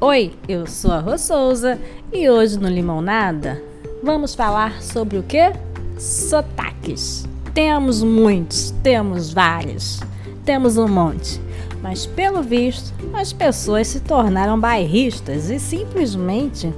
Oi, 0.00 0.32
eu 0.48 0.64
sou 0.64 0.92
a 0.92 1.00
Rô 1.00 1.18
Souza 1.18 1.76
e 2.12 2.30
hoje 2.30 2.56
no 2.56 2.68
Limão 2.68 3.00
Nada 3.00 3.60
vamos 4.00 4.32
falar 4.32 4.80
sobre 4.80 5.18
o 5.18 5.24
que? 5.24 5.52
Sotaques. 5.98 7.26
Temos 7.52 8.00
muitos, 8.00 8.72
temos 8.80 9.32
vários, 9.32 9.98
temos 10.44 10.76
um 10.76 10.86
monte, 10.86 11.40
mas 11.82 12.06
pelo 12.06 12.44
visto 12.44 12.94
as 13.12 13.32
pessoas 13.32 13.88
se 13.88 13.98
tornaram 13.98 14.60
bairristas 14.60 15.50
e 15.50 15.58
simplesmente 15.58 16.72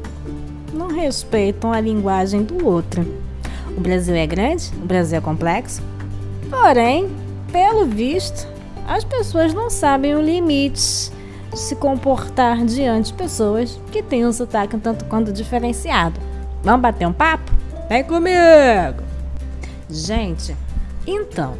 não 0.73 0.89
respeitam 0.89 1.75
a 1.75 1.79
linguagem 1.79 2.43
do 2.43 2.67
outro. 2.67 3.07
O 3.77 3.81
Brasil 3.83 4.15
é 4.15 4.27
grande, 4.27 4.71
o 4.83 4.87
Brasil 4.87 5.19
é 5.19 5.21
complexo, 5.21 5.83
porém, 6.49 7.07
pelo 7.53 7.85
visto, 7.85 8.49
as 8.89 9.05
pessoas 9.05 9.53
não 9.53 9.69
sabem 9.69 10.15
o 10.15 10.23
limite 10.23 10.81
de 10.81 11.20
se 11.55 11.75
comportar 11.77 12.65
diante 12.65 13.13
de 13.13 13.15
pessoas 13.15 13.81
que 13.91 14.03
têm 14.03 14.27
um 14.27 14.33
sotaque 14.33 14.77
um 14.77 14.81
tanto 14.81 15.05
quanto 15.07 15.33
diferenciado. 15.33 16.21
Vamos 16.63 16.83
bater 16.83 17.07
um 17.07 17.13
papo? 17.13 17.51
Vem 17.89 18.05
comigo! 18.05 19.03
Gente, 19.89 20.57
então, 21.07 21.55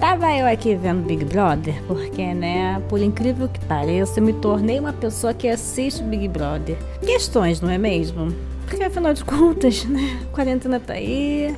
tava 0.00 0.32
eu 0.32 0.46
aqui 0.46 0.74
vendo 0.74 1.06
Big 1.06 1.24
Brother, 1.24 1.80
porque, 1.86 2.34
né, 2.34 2.82
por 2.88 3.00
incrível 3.00 3.48
que 3.48 3.60
pareça, 3.66 4.18
eu 4.18 4.24
me 4.24 4.32
tornei 4.32 4.80
uma 4.80 4.92
pessoa 4.92 5.32
que 5.32 5.46
assiste 5.46 6.02
Big 6.02 6.26
Brother. 6.26 6.76
Questões, 7.00 7.60
não 7.60 7.70
é 7.70 7.78
mesmo? 7.78 8.34
Porque 8.66 8.82
afinal 8.82 9.14
de 9.14 9.24
contas, 9.24 9.84
né, 9.86 10.20
quarentena 10.32 10.80
tá 10.80 10.94
aí, 10.94 11.54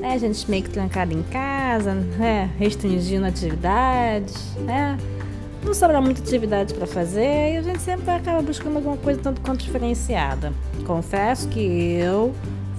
né, 0.00 0.14
a 0.14 0.18
gente 0.18 0.50
meio 0.50 0.64
que 0.64 0.70
trancada 0.70 1.14
em 1.14 1.22
casa, 1.22 1.94
né, 1.94 2.50
restringindo 2.58 3.26
atividades, 3.26 4.56
né, 4.56 4.98
não 5.66 5.74
sobra 5.74 6.00
muita 6.00 6.22
atividade 6.22 6.72
para 6.72 6.86
fazer 6.86 7.54
e 7.54 7.56
a 7.56 7.62
gente 7.62 7.80
sempre 7.80 8.08
acaba 8.10 8.40
buscando 8.40 8.76
alguma 8.76 8.96
coisa 8.96 9.20
tanto 9.20 9.40
quanto 9.40 9.64
diferenciada. 9.64 10.52
Confesso 10.86 11.48
que 11.48 11.60
eu 11.60 12.32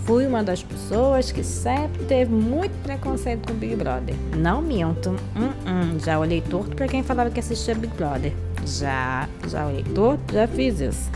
fui 0.05 0.25
uma 0.25 0.41
das 0.41 0.63
pessoas 0.63 1.30
que 1.30 1.43
sempre 1.43 2.05
teve 2.05 2.31
muito 2.31 2.71
preconceito 2.81 3.45
com 3.45 3.53
Big 3.53 3.75
Brother. 3.75 4.15
Não 4.38 4.61
minto, 4.61 5.09
hum, 5.35 5.49
hum, 5.67 5.99
já 5.99 6.17
olhei 6.17 6.39
torto 6.39 6.75
para 6.77 6.88
quem 6.88 7.03
falava 7.03 7.30
que 7.30 7.41
assistia 7.41 7.75
Big 7.75 7.93
Brother. 7.93 8.31
Já, 8.65 9.27
já 9.49 9.67
olhei 9.67 9.83
torto, 9.83 10.33
já 10.33 10.47
fiz 10.47 10.80
isso. 10.80 11.11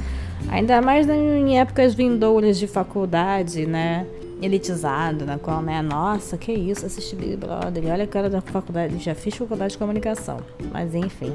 Ainda 0.50 0.82
mais 0.82 1.08
em 1.08 1.58
épocas 1.58 1.94
vindouras 1.94 2.60
de 2.60 2.68
faculdade, 2.68 3.66
né? 3.66 4.06
Elitizado, 4.42 5.26
na 5.26 5.38
qual, 5.38 5.62
né, 5.62 5.82
nossa, 5.82 6.38
que 6.38 6.52
isso, 6.52 6.86
assistir 6.86 7.16
Big 7.16 7.36
Brother, 7.38 7.92
olha 7.92 8.04
a 8.04 8.08
cara 8.08 8.30
da 8.30 8.42
faculdade, 8.42 8.98
já 8.98 9.14
fiz 9.14 9.36
faculdade 9.36 9.74
de 9.74 9.78
comunicação, 9.78 10.40
mas 10.72 10.96
enfim, 10.96 11.34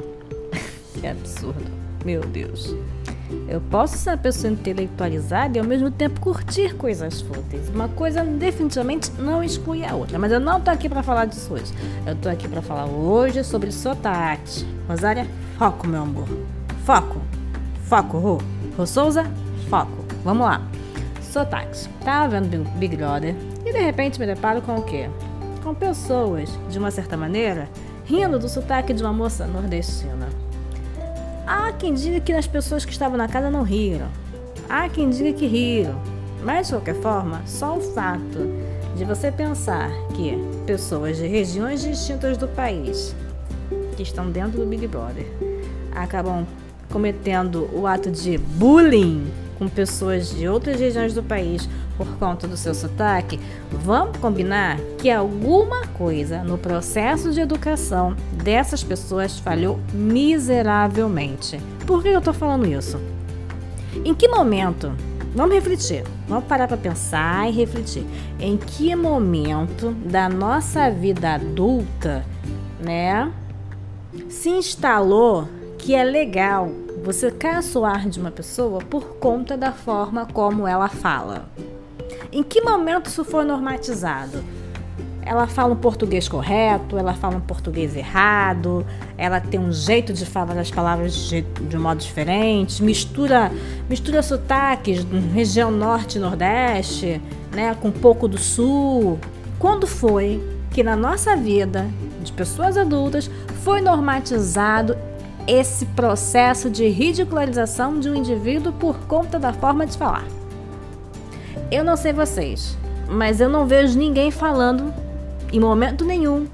que 1.01 1.07
absurdo, 1.07 1.71
meu 2.05 2.21
Deus. 2.23 2.75
Eu 3.49 3.61
posso 3.61 3.97
ser 3.97 4.11
uma 4.11 4.17
pessoa 4.17 4.53
intelectualizada 4.53 5.59
e 5.59 5.61
ao 5.61 5.67
mesmo 5.67 5.91
tempo 5.91 6.21
curtir 6.21 6.75
coisas 6.77 7.21
fúteis. 7.21 7.69
Uma 7.69 7.89
coisa 7.89 8.23
definitivamente 8.23 9.11
não 9.19 9.43
exclui 9.43 9.85
a 9.85 9.97
outra. 9.97 10.17
Mas 10.17 10.31
eu 10.31 10.39
não 10.39 10.61
tô 10.61 10.71
aqui 10.71 10.89
para 10.89 11.03
falar 11.03 11.25
disso 11.25 11.55
hoje. 11.55 11.73
Eu 12.07 12.15
tô 12.15 12.29
aqui 12.29 12.47
para 12.47 12.63
falar 12.63 12.87
hoje 12.87 13.43
sobre 13.43 13.73
sotaque. 13.73 14.65
Rosária, 14.89 15.27
foco, 15.59 15.89
meu 15.89 16.03
amor. 16.03 16.29
Foco. 16.85 17.21
Foco, 17.85 18.19
Rô. 18.19 18.39
Rô 18.77 18.87
Souza, 18.87 19.25
foco. 19.69 20.05
Vamos 20.23 20.47
lá 20.47 20.63
sotaques. 21.37 21.87
Tava 22.03 22.41
vendo 22.41 22.65
Big 22.79 22.97
Brother 22.97 23.35
e 23.65 23.71
de 23.71 23.79
repente 23.79 24.19
me 24.19 24.25
deparo 24.25 24.63
com 24.63 24.77
o 24.77 24.83
quê? 24.83 25.11
Com 25.63 25.75
pessoas, 25.75 26.49
de 26.71 26.79
uma 26.79 26.91
certa 26.91 27.15
maneira, 27.15 27.69
rindo 28.07 28.39
do 28.39 28.49
sotaque 28.49 28.95
de 28.95 29.03
uma 29.03 29.13
moça 29.13 29.47
nordestina. 29.47 30.31
Há 31.47 31.73
quem 31.73 31.93
diga 31.93 32.21
que 32.21 32.33
as 32.33 32.47
pessoas 32.47 32.87
que 32.87 32.93
estavam 32.93 33.19
na 33.19 33.29
casa 33.29 33.51
não 33.51 33.63
riram. 33.63 34.07
Há 34.67 34.89
quem 34.89 35.11
diga 35.11 35.33
que 35.35 35.47
riram. 35.47 36.01
Mas, 36.43 36.69
de 36.69 36.73
qualquer 36.73 36.95
forma, 36.97 37.43
só 37.45 37.77
o 37.77 37.81
fato 37.81 38.51
de 38.97 39.05
você 39.05 39.31
pensar 39.31 39.91
que 40.15 40.39
pessoas 40.65 41.19
de 41.19 41.27
regiões 41.27 41.83
distintas 41.83 42.39
do 42.39 42.49
país 42.49 43.15
que 43.95 44.03
estão 44.03 44.31
dentro 44.31 44.61
do 44.61 44.67
Big 44.67 44.87
Brother 44.87 45.27
acabam 45.95 46.47
cometendo 46.91 47.69
o 47.75 47.87
ato 47.87 48.11
de 48.11 48.39
bullying 48.39 49.31
com 49.59 49.69
pessoas 49.69 50.31
de 50.31 50.49
outras 50.49 50.79
regiões 50.79 51.15
do 51.15 51.23
país 51.23 51.69
por 51.97 52.07
conta 52.19 52.47
do 52.47 52.57
seu 52.57 52.75
sotaque, 52.75 53.41
vamos 53.71 54.19
combinar 54.19 54.79
que 54.99 55.11
alguma 55.11 55.87
coisa 55.89 56.43
no 56.43 56.59
processo 56.59 57.33
de 57.33 57.41
educação 57.41 58.15
dessas 58.33 58.83
pessoas 58.83 59.39
falhou 59.39 59.81
miseravelmente. 59.93 61.59
Por 61.87 62.03
que 62.03 62.09
eu 62.09 62.19
estou 62.19 62.35
falando 62.35 62.67
isso? 62.67 63.01
Em 64.05 64.15
que 64.15 64.29
momento? 64.29 64.93
Vamos 65.35 65.55
refletir. 65.55 66.05
Vamos 66.27 66.45
parar 66.45 66.67
para 66.67 66.77
pensar 66.77 67.49
e 67.49 67.53
refletir. 67.53 68.07
Em 68.41 68.57
que 68.57 68.95
momento 68.97 69.93
da 69.93 70.29
nossa 70.29 70.91
vida 70.91 71.35
adulta, 71.35 72.25
né, 72.81 73.31
se 74.29 74.49
instalou 74.49 75.49
que 75.79 75.95
é 75.95 76.03
legal 76.03 76.71
você 77.07 77.31
caçoar 77.31 78.09
de 78.09 78.19
uma 78.19 78.33
pessoa 78.33 78.81
por 78.81 79.19
conta 79.19 79.57
da 79.57 79.71
forma 79.71 80.27
como 80.27 80.67
ela 80.67 80.89
fala. 80.89 81.49
Em 82.33 82.43
que 82.43 82.61
momento 82.61 83.07
isso 83.07 83.25
foi 83.25 83.45
normatizado? 83.45 84.43
Ela 85.23 85.47
fala 85.47 85.75
um 85.75 85.77
português 85.77 86.29
correto, 86.29 86.99
ela 86.99 87.15
fala 87.15 87.37
um 87.37 87.41
português 87.41 87.95
errado, 87.95 88.85
ela 89.17 89.41
tem 89.41 89.61
um 89.61 89.71
jeito 89.71 90.13
de 90.13 90.27
falar 90.27 90.59
as 90.59 90.69
palavras 90.69 91.15
de, 91.15 91.43
de 91.43 91.77
um 91.77 91.81
modo 91.81 91.99
diferente, 91.99 92.83
mistura, 92.83 93.53
mistura 93.89 94.21
sotaques, 94.21 95.07
região 95.33 95.71
norte 95.71 96.19
e 96.19 96.21
nordeste, 96.21 97.23
né, 97.55 97.77
com 97.81 97.89
um 97.89 97.93
pouco 97.93 98.27
do 98.27 98.37
sul. 98.37 99.17
Quando 99.61 99.87
foi 99.87 100.43
que 100.73 100.83
na 100.83 100.97
nossa 100.97 101.37
vida 101.37 101.87
de 102.21 102.33
pessoas 102.33 102.77
adultas 102.77 103.31
foi 103.63 103.81
normatizado 103.81 104.97
esse 105.47 105.87
processo 105.87 106.69
de 106.69 106.89
ridicularização 106.89 107.99
de 107.99 108.11
um 108.11 108.15
indivíduo 108.15 108.73
por 108.73 108.99
conta 109.07 109.39
da 109.39 109.53
forma 109.53 109.87
de 109.87 109.97
falar. 109.97 110.25
Eu 111.71 111.85
não 111.85 111.97
sei 111.97 112.13
vocês, 112.13 112.77
mas 113.09 113.41
eu 113.41 113.49
não 113.49 113.67
vejo 113.67 113.99
ninguém 113.99 114.31
falando 114.31 114.93
em 115.53 115.61
momento 115.61 116.05
nenhum, 116.05 116.47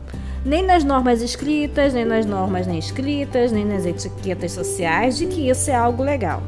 nem 0.45 0.63
nas 0.63 0.85
normas 0.85 1.23
escritas, 1.23 1.95
nem 1.95 2.05
nas 2.05 2.27
normas 2.27 2.67
nem 2.67 2.79
escritas, 2.79 3.53
nem 3.53 3.65
nas 3.65 3.87
etiquetas 3.87 4.53
sociais, 4.53 5.17
de 5.17 5.27
que 5.27 5.49
isso 5.49 5.71
é 5.71 5.75
algo 5.75 6.03
legal. 6.03 6.43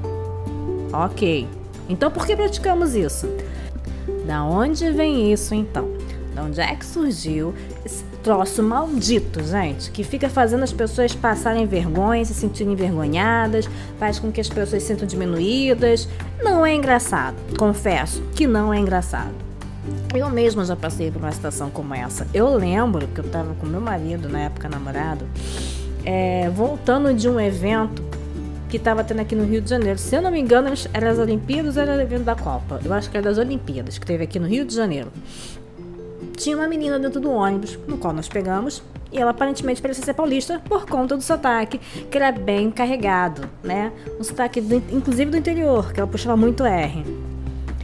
Ok, 0.93 1.49
então 1.88 2.10
por 2.10 2.27
que 2.27 2.37
praticamos 2.37 2.94
isso? 2.94 3.28
Da 4.27 4.44
onde 4.44 4.91
vem 4.91 5.33
isso 5.33 5.54
então? 5.54 5.88
Da 6.34 6.43
onde 6.43 6.60
é 6.60 6.75
que 6.75 6.84
surgiu 6.84 7.54
troço 8.25 8.62
maldito, 8.62 9.45
gente, 9.45 9.91
que 9.91 10.03
fica 10.03 10.31
fazendo 10.31 10.62
as 10.65 10.73
pessoas 10.73 11.15
passarem 11.15 11.67
vergonha, 11.67 12.25
se 12.25 12.33
sentirem 12.33 12.73
envergonhadas, 12.73 13.69
faz 13.99 14.19
com 14.19 14.33
que 14.33 14.41
as 14.41 14.49
pessoas 14.49 14.83
se 14.83 14.89
sintam 14.89 15.07
diminuídas. 15.07 16.09
Não 16.43 16.65
é 16.65 16.75
engraçado, 16.75 17.37
confesso 17.59 18.23
que 18.34 18.47
não 18.47 18.73
é 18.73 18.79
engraçado. 18.79 19.34
Eu 20.15 20.31
mesma 20.31 20.65
já 20.65 20.75
passei 20.75 21.11
por 21.11 21.19
uma 21.19 21.33
situação 21.33 21.69
como 21.69 21.95
essa. 21.95 22.27
Eu 22.33 22.57
lembro 22.57 23.07
que 23.09 23.21
eu 23.21 23.27
estava 23.27 23.53
com 23.57 23.67
meu 23.67 23.81
marido, 23.81 24.27
na 24.27 24.41
época 24.41 24.71
namorado, 24.71 25.27
é, 26.03 26.49
voltando 26.49 27.13
de 27.13 27.29
um 27.29 27.39
evento 27.39 28.03
que 28.71 28.79
estava 28.79 29.05
tendo 29.05 29.21
aqui 29.21 29.37
no 29.37 29.45
Rio 29.45 29.61
de 29.61 29.69
Janeiro. 29.69 29.99
Se 29.99 30.17
eu 30.17 30.23
não 30.23 30.31
me 30.31 30.41
engano, 30.41 30.73
era 30.95 31.11
as 31.11 31.19
Olimpíadas 31.19 31.77
ou 31.77 31.83
era 31.83 31.99
o 31.99 32.01
evento 32.01 32.25
da 32.25 32.34
Copa? 32.34 32.81
Eu 32.83 32.95
acho 32.95 33.11
que 33.11 33.19
era 33.19 33.29
das 33.29 33.37
Olimpíadas, 33.37 33.99
que 33.99 34.07
teve 34.07 34.25
aqui 34.25 34.39
no 34.39 34.47
Rio 34.47 34.65
de 34.65 34.75
Janeiro 34.75 35.13
tinha 36.37 36.56
uma 36.56 36.67
menina 36.67 36.99
dentro 36.99 37.21
do 37.21 37.31
ônibus, 37.31 37.78
no 37.87 37.97
qual 37.97 38.12
nós 38.12 38.28
pegamos, 38.28 38.83
e 39.12 39.19
ela 39.19 39.31
aparentemente 39.31 39.81
parecia 39.81 40.05
ser 40.05 40.15
paulista 40.15 40.60
por 40.69 40.86
conta 40.86 41.16
do 41.16 41.22
sotaque, 41.22 41.78
que 41.78 42.16
era 42.16 42.33
bem 42.33 42.71
carregado, 42.71 43.48
né? 43.63 43.92
Um 44.19 44.25
sotaque, 44.25 44.60
do, 44.60 44.77
inclusive 44.91 45.31
do 45.31 45.36
interior, 45.36 45.92
que 45.92 46.01
ela 46.01 46.09
puxava 46.09 46.36
muito 46.36 46.65
R. 46.65 47.04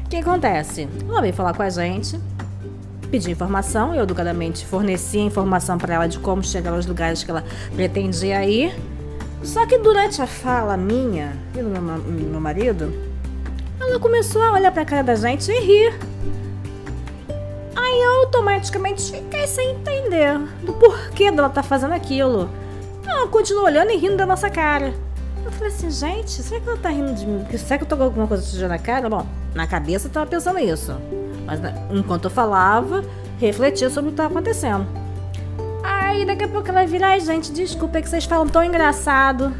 O 0.04 0.08
que 0.08 0.16
acontece? 0.16 0.88
Ela 1.08 1.20
veio 1.20 1.32
falar 1.32 1.54
com 1.54 1.62
a 1.62 1.70
gente, 1.70 2.18
pediu 3.10 3.30
informação, 3.30 3.94
eu 3.94 4.02
educadamente 4.02 4.66
forneci 4.66 5.18
a 5.18 5.22
informação 5.22 5.78
para 5.78 5.94
ela 5.94 6.06
de 6.08 6.18
como 6.18 6.42
chegar 6.42 6.72
aos 6.72 6.86
lugares 6.86 7.22
que 7.22 7.30
ela 7.30 7.44
pretendia 7.74 8.44
ir. 8.44 8.74
Só 9.42 9.66
que 9.66 9.78
durante 9.78 10.20
a 10.20 10.26
fala 10.26 10.76
minha 10.76 11.32
e 11.54 11.62
do 11.62 11.68
meu, 11.68 11.80
meu 11.80 12.40
marido, 12.40 12.92
ela 13.80 13.98
começou 13.98 14.42
a 14.42 14.52
olhar 14.52 14.70
para 14.70 14.82
a 14.82 14.84
cara 14.84 15.02
da 15.02 15.14
gente 15.14 15.50
e 15.50 15.60
rir. 15.60 16.09
Aí 17.90 18.00
eu 18.00 18.20
automaticamente 18.20 19.10
fiquei 19.10 19.48
sem 19.48 19.72
entender 19.72 20.38
do 20.62 20.72
porquê 20.74 21.32
dela 21.32 21.50
tá 21.50 21.60
fazendo 21.60 21.92
aquilo. 21.92 22.48
Ela 23.04 23.26
continua 23.26 23.64
olhando 23.64 23.90
e 23.90 23.96
rindo 23.96 24.16
da 24.16 24.24
nossa 24.24 24.48
cara. 24.48 24.94
Eu 25.44 25.50
falei 25.50 25.72
assim, 25.72 25.90
gente, 25.90 26.30
será 26.30 26.60
que 26.60 26.68
ela 26.68 26.78
tá 26.78 26.88
rindo 26.88 27.12
de 27.14 27.26
mim? 27.26 27.44
Será 27.58 27.78
que 27.78 27.84
eu 27.84 27.88
tô 27.88 27.96
com 27.96 28.04
alguma 28.04 28.28
coisa 28.28 28.44
suja 28.44 28.68
na 28.68 28.78
cara? 28.78 29.10
Bom, 29.10 29.26
na 29.56 29.66
cabeça 29.66 30.06
eu 30.06 30.12
tava 30.12 30.26
pensando 30.26 30.60
isso. 30.60 30.94
Mas 31.44 31.58
enquanto 31.90 32.26
eu 32.26 32.30
falava, 32.30 33.02
refletia 33.40 33.90
sobre 33.90 34.10
o 34.10 34.12
que 34.12 34.18
tava 34.18 34.28
acontecendo. 34.34 34.86
Aí 35.82 36.24
daqui 36.24 36.44
a 36.44 36.48
pouco 36.48 36.68
ela 36.68 36.86
vira, 36.86 37.08
ai 37.08 37.18
gente, 37.18 37.50
desculpa, 37.50 37.98
é 37.98 38.02
que 38.02 38.08
vocês 38.08 38.24
falam 38.24 38.46
tão 38.46 38.62
engraçado. 38.62 39.52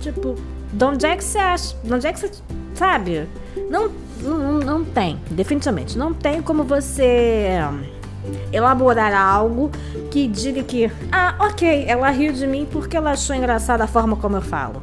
Tipo, 0.00 0.36
De 0.72 0.84
onde 0.84 1.06
é 1.06 1.16
que 1.16 1.24
você 1.24 1.38
acha? 1.38 1.74
De 1.82 1.92
onde 1.92 2.06
é 2.06 2.12
que 2.12 2.20
você. 2.20 2.30
Sabe? 2.76 3.28
Não, 3.68 3.90
não, 4.20 4.58
não 4.58 4.84
tem, 4.84 5.18
definitivamente. 5.30 5.96
Não 5.96 6.12
tem 6.12 6.42
como 6.42 6.64
você 6.64 7.58
elaborar 8.52 9.14
algo 9.14 9.70
que 10.10 10.26
diga 10.26 10.62
que, 10.62 10.90
ah, 11.10 11.34
ok, 11.38 11.84
ela 11.86 12.10
riu 12.10 12.32
de 12.32 12.46
mim 12.46 12.66
porque 12.70 12.96
ela 12.96 13.12
achou 13.12 13.34
engraçada 13.34 13.84
a 13.84 13.86
forma 13.86 14.16
como 14.16 14.36
eu 14.36 14.42
falo. 14.42 14.80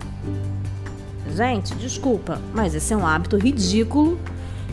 Gente, 1.35 1.75
desculpa, 1.75 2.39
mas 2.53 2.73
esse 2.73 2.93
é 2.93 2.97
um 2.97 3.05
hábito 3.05 3.37
ridículo 3.37 4.17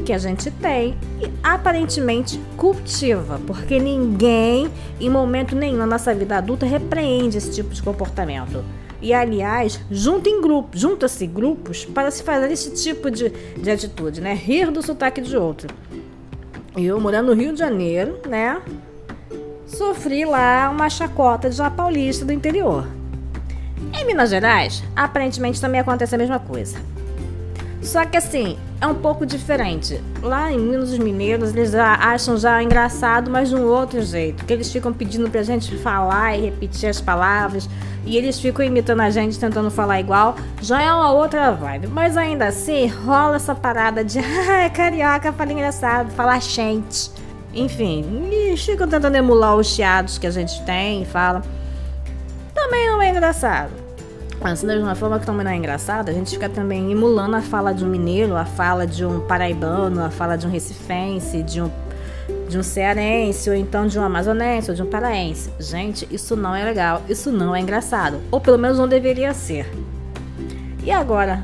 que 0.04 0.12
a 0.12 0.18
gente 0.18 0.50
tem 0.50 0.96
e 1.20 1.30
aparentemente 1.42 2.40
cultiva, 2.56 3.40
porque 3.46 3.78
ninguém, 3.78 4.70
em 5.00 5.10
momento 5.10 5.54
nenhum 5.54 5.76
na 5.76 5.86
nossa 5.86 6.14
vida 6.14 6.36
adulta, 6.36 6.64
repreende 6.64 7.36
esse 7.36 7.50
tipo 7.50 7.70
de 7.74 7.82
comportamento. 7.82 8.64
E 9.02 9.12
aliás, 9.12 9.80
junta 9.90 10.28
em 10.28 10.40
grupos, 10.40 10.80
junta-se 10.80 11.26
grupos 11.26 11.84
para 11.84 12.08
se 12.12 12.22
fazer 12.22 12.52
esse 12.52 12.70
tipo 12.70 13.10
de, 13.10 13.30
de 13.30 13.68
atitude, 13.68 14.20
né? 14.20 14.32
Rir 14.32 14.70
do 14.70 14.80
sotaque 14.80 15.20
de 15.20 15.36
outro. 15.36 15.74
Eu 16.76 17.00
morando 17.00 17.34
no 17.34 17.42
Rio 17.42 17.52
de 17.52 17.58
Janeiro, 17.58 18.20
né? 18.28 18.62
Sofri 19.66 20.24
lá 20.24 20.70
uma 20.70 20.88
chacota 20.88 21.50
de 21.50 21.60
uma 21.60 21.70
paulista 21.70 22.24
do 22.24 22.32
interior. 22.32 22.86
Em 23.92 24.06
Minas 24.06 24.30
Gerais, 24.30 24.84
aparentemente 24.94 25.60
também 25.60 25.80
acontece 25.80 26.14
a 26.14 26.18
mesma 26.18 26.38
coisa. 26.38 26.78
Só 27.82 28.04
que 28.04 28.16
assim, 28.16 28.56
é 28.80 28.86
um 28.86 28.94
pouco 28.94 29.26
diferente. 29.26 30.00
Lá 30.22 30.52
em 30.52 30.58
Minas 30.58 30.92
os 30.92 30.98
Mineiros, 30.98 31.50
eles 31.50 31.72
já 31.72 31.94
acham 31.94 32.36
já 32.36 32.62
engraçado, 32.62 33.30
mas 33.30 33.48
de 33.48 33.56
um 33.56 33.66
outro 33.66 34.00
jeito. 34.02 34.44
Que 34.44 34.52
eles 34.52 34.72
ficam 34.72 34.92
pedindo 34.92 35.28
pra 35.28 35.42
gente 35.42 35.76
falar 35.78 36.38
e 36.38 36.42
repetir 36.42 36.88
as 36.88 37.00
palavras. 37.00 37.68
E 38.06 38.16
eles 38.16 38.40
ficam 38.40 38.64
imitando 38.64 39.00
a 39.00 39.10
gente, 39.10 39.38
tentando 39.38 39.70
falar 39.70 40.00
igual. 40.00 40.36
Já 40.60 40.80
é 40.80 40.92
uma 40.92 41.12
outra 41.12 41.50
vibe. 41.50 41.88
Mas 41.88 42.16
ainda 42.16 42.46
assim, 42.46 42.86
rola 42.86 43.36
essa 43.36 43.54
parada 43.54 44.04
de 44.04 44.20
ah, 44.22 44.70
carioca, 44.70 45.32
fala 45.32 45.52
engraçado, 45.52 46.10
fala 46.12 46.38
gente. 46.38 47.10
Enfim, 47.52 48.28
eles 48.30 48.64
ficam 48.64 48.88
tentando 48.88 49.16
emular 49.16 49.56
os 49.56 49.66
chiados 49.66 50.18
que 50.18 50.26
a 50.26 50.30
gente 50.30 50.64
tem 50.64 51.02
e 51.02 51.04
fala. 51.04 51.42
Também 52.54 52.88
não 52.88 53.02
é 53.02 53.10
engraçado. 53.10 53.81
Mas 54.42 54.62
da 54.62 54.74
mesma 54.74 54.94
forma 54.94 55.20
que 55.20 55.26
também 55.26 55.44
não 55.44 55.52
é 55.52 55.56
engraçado, 55.56 56.08
a 56.08 56.12
gente 56.12 56.30
fica 56.30 56.48
também 56.48 56.90
emulando 56.90 57.36
a 57.36 57.40
fala 57.40 57.72
de 57.72 57.84
um 57.84 57.88
mineiro, 57.88 58.36
a 58.36 58.44
fala 58.44 58.86
de 58.86 59.04
um 59.04 59.20
paraibano, 59.20 60.02
a 60.02 60.10
fala 60.10 60.36
de 60.36 60.46
um 60.46 60.50
recifense, 60.50 61.42
de 61.42 61.62
um, 61.62 61.70
de 62.48 62.58
um 62.58 62.62
cearense, 62.62 63.48
ou 63.48 63.54
então 63.54 63.86
de 63.86 63.98
um 63.98 64.02
amazonense, 64.02 64.68
ou 64.70 64.74
de 64.74 64.82
um 64.82 64.86
paraense. 64.86 65.50
Gente, 65.60 66.08
isso 66.10 66.34
não 66.34 66.54
é 66.54 66.64
legal, 66.64 67.02
isso 67.08 67.30
não 67.30 67.54
é 67.54 67.60
engraçado. 67.60 68.20
Ou 68.30 68.40
pelo 68.40 68.58
menos 68.58 68.78
não 68.78 68.88
deveria 68.88 69.32
ser. 69.32 69.70
E 70.82 70.90
agora, 70.90 71.40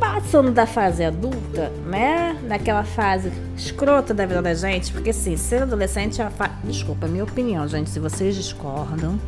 passando 0.00 0.50
da 0.50 0.66
fase 0.66 1.04
adulta, 1.04 1.70
né? 1.86 2.36
Naquela 2.42 2.82
fase 2.82 3.32
escrota 3.56 4.12
da 4.12 4.26
vida 4.26 4.42
da 4.42 4.54
gente, 4.54 4.92
porque 4.92 5.12
sim, 5.12 5.36
ser 5.36 5.62
adolescente 5.62 6.20
é 6.20 6.24
a 6.24 6.30
fase. 6.30 6.52
Desculpa, 6.64 7.06
é 7.06 7.08
minha 7.08 7.24
opinião, 7.24 7.66
gente. 7.68 7.90
Se 7.90 8.00
vocês 8.00 8.34
discordam, 8.34 9.18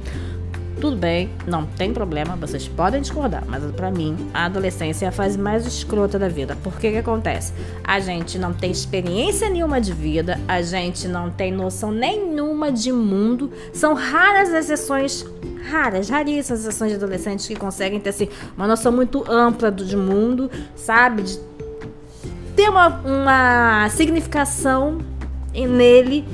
tudo 0.81 0.97
bem, 0.97 1.31
não 1.47 1.67
tem 1.67 1.93
problema, 1.93 2.35
vocês 2.37 2.67
podem 2.67 3.03
discordar, 3.03 3.45
mas 3.47 3.63
para 3.73 3.91
mim 3.91 4.17
a 4.33 4.47
adolescência 4.47 5.05
é 5.05 5.09
a 5.09 5.13
fase 5.13 5.39
mais 5.39 5.67
escrota 5.67 6.19
da 6.19 6.29
vida. 6.29 6.57
Por 6.63 6.79
que 6.79 6.91
que 6.91 6.97
acontece? 6.97 7.53
A 7.85 8.01
gente 8.01 8.39
não 8.39 8.55
tem 8.55 8.71
experiência 8.71 9.51
nenhuma 9.51 9.81
de 9.81 9.93
vida, 9.93 10.41
a 10.49 10.63
gente 10.63 11.07
não 11.07 11.31
tem 11.31 11.53
noção 11.53 11.93
nenhuma 11.93 12.73
de 12.73 12.91
mundo. 12.93 13.53
São 13.75 13.93
raras 13.93 14.49
as 14.49 14.65
exceções, 14.65 15.27
raras, 15.71 16.09
raríssimas 16.09 16.61
exceções 16.61 16.93
de 16.93 16.97
adolescentes 16.97 17.47
que 17.47 17.55
conseguem 17.55 18.01
ter 18.01 18.11
assim, 18.11 18.29
uma 18.57 18.67
noção 18.67 18.91
muito 18.91 19.25
ampla 19.31 19.71
do, 19.71 19.85
de 19.85 19.97
mundo, 19.97 20.51
sabe? 20.75 21.23
De 21.23 21.39
ter 22.57 22.71
uma, 22.71 22.89
uma 23.05 23.89
significação 23.91 24.99
nele 25.53 26.25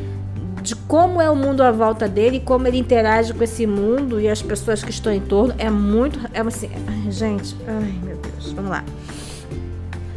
de 0.66 0.74
como 0.74 1.22
é 1.22 1.30
o 1.30 1.36
mundo 1.36 1.62
à 1.62 1.70
volta 1.70 2.08
dele, 2.08 2.42
como 2.44 2.66
ele 2.66 2.78
interage 2.78 3.32
com 3.32 3.44
esse 3.44 3.64
mundo 3.68 4.20
e 4.20 4.28
as 4.28 4.42
pessoas 4.42 4.82
que 4.82 4.90
estão 4.90 5.12
em 5.12 5.20
torno. 5.20 5.54
É 5.58 5.70
muito. 5.70 6.18
É 6.34 6.40
assim. 6.40 6.68
Ai, 6.88 7.10
gente, 7.10 7.56
ai 7.68 7.94
meu 8.02 8.16
Deus. 8.16 8.52
Vamos 8.52 8.72
lá. 8.72 8.84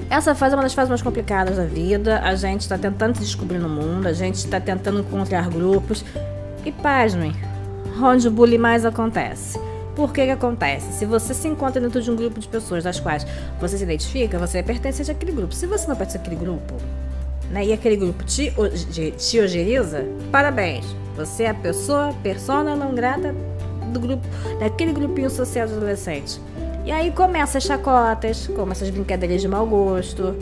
Essa 0.10 0.34
fase 0.34 0.56
é 0.56 0.58
uma 0.58 0.64
das 0.64 0.74
fases 0.74 0.90
mais 0.90 1.04
complicadas 1.04 1.58
da 1.58 1.66
vida. 1.66 2.20
A 2.24 2.34
gente 2.34 2.62
está 2.62 2.80
tentando 2.80 3.16
se 3.16 3.22
descobrir 3.22 3.60
no 3.60 3.70
mundo, 3.70 4.08
a 4.08 4.14
gente 4.14 4.36
está 4.36 4.60
tentando 4.60 5.02
encontrar 5.02 5.48
grupos. 5.50 6.04
E 6.66 6.72
pasmem, 6.72 7.32
onde 8.02 8.28
o 8.28 8.32
bullying 8.32 8.58
mais 8.58 8.86
acontece. 8.86 9.60
Por 9.96 10.12
que, 10.12 10.26
que 10.26 10.32
acontece? 10.32 10.94
Se 10.94 11.06
você 11.06 11.32
se 11.34 11.48
encontra 11.48 11.80
dentro 11.80 12.02
de 12.02 12.10
um 12.10 12.16
grupo 12.16 12.40
de 12.40 12.48
pessoas 12.48 12.84
das 12.84 13.00
quais 13.00 13.26
você 13.62 13.78
se 13.78 13.84
identifica, 13.84 14.40
você 14.40 14.64
pertence 14.64 15.10
àquele 15.12 15.32
grupo. 15.32 15.54
Se 15.54 15.68
você 15.68 15.88
não 15.88 15.96
pertence 15.96 16.18
àquele 16.18 16.38
grupo, 16.38 16.74
né, 17.50 17.66
e 17.66 17.74
aquele 17.74 17.96
grupo 17.96 18.24
te, 18.24 18.54
te 19.18 19.40
ojeriza, 19.40 20.06
parabéns. 20.32 20.86
Você 21.16 21.44
é 21.44 21.50
a 21.50 21.54
pessoa, 21.54 22.14
persona 22.24 22.76
não 22.76 22.96
grata 22.96 23.36
do 23.92 24.00
grupo, 24.00 24.26
daquele 24.60 24.94
grupinho 24.94 25.30
social 25.30 25.68
de 25.68 25.74
adolescentes. 25.74 26.40
E 26.86 26.92
aí 26.92 27.12
começa 27.12 27.58
as 27.58 27.64
chacotas, 27.66 28.48
começam 28.48 28.88
as 28.88 28.94
brincadeiras 28.94 29.42
de 29.42 29.48
mau 29.48 29.66
gosto. 29.66 30.36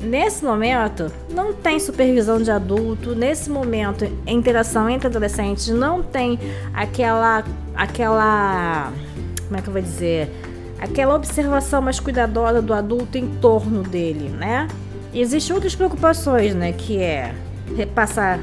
Nesse 0.00 0.44
momento, 0.44 1.10
não 1.30 1.52
tem 1.52 1.78
supervisão 1.78 2.40
de 2.40 2.50
adulto. 2.50 3.14
Nesse 3.14 3.50
momento, 3.50 4.04
interação 4.26 4.88
entre 4.88 5.08
adolescentes 5.08 5.68
não 5.68 6.02
tem 6.02 6.38
aquela. 6.72 7.44
aquela. 7.74 8.92
como 9.46 9.58
é 9.58 9.62
que 9.62 9.68
eu 9.68 9.72
vou 9.72 9.82
dizer? 9.82 10.30
Aquela 10.78 11.14
observação 11.14 11.80
mais 11.80 11.98
cuidadosa 11.98 12.60
do 12.60 12.74
adulto 12.74 13.16
em 13.16 13.26
torno 13.36 13.82
dele, 13.82 14.28
né? 14.28 14.68
Existem 15.20 15.54
outras 15.54 15.74
preocupações, 15.74 16.54
né? 16.54 16.72
Que 16.72 16.98
é 16.98 17.34
repassar. 17.76 18.38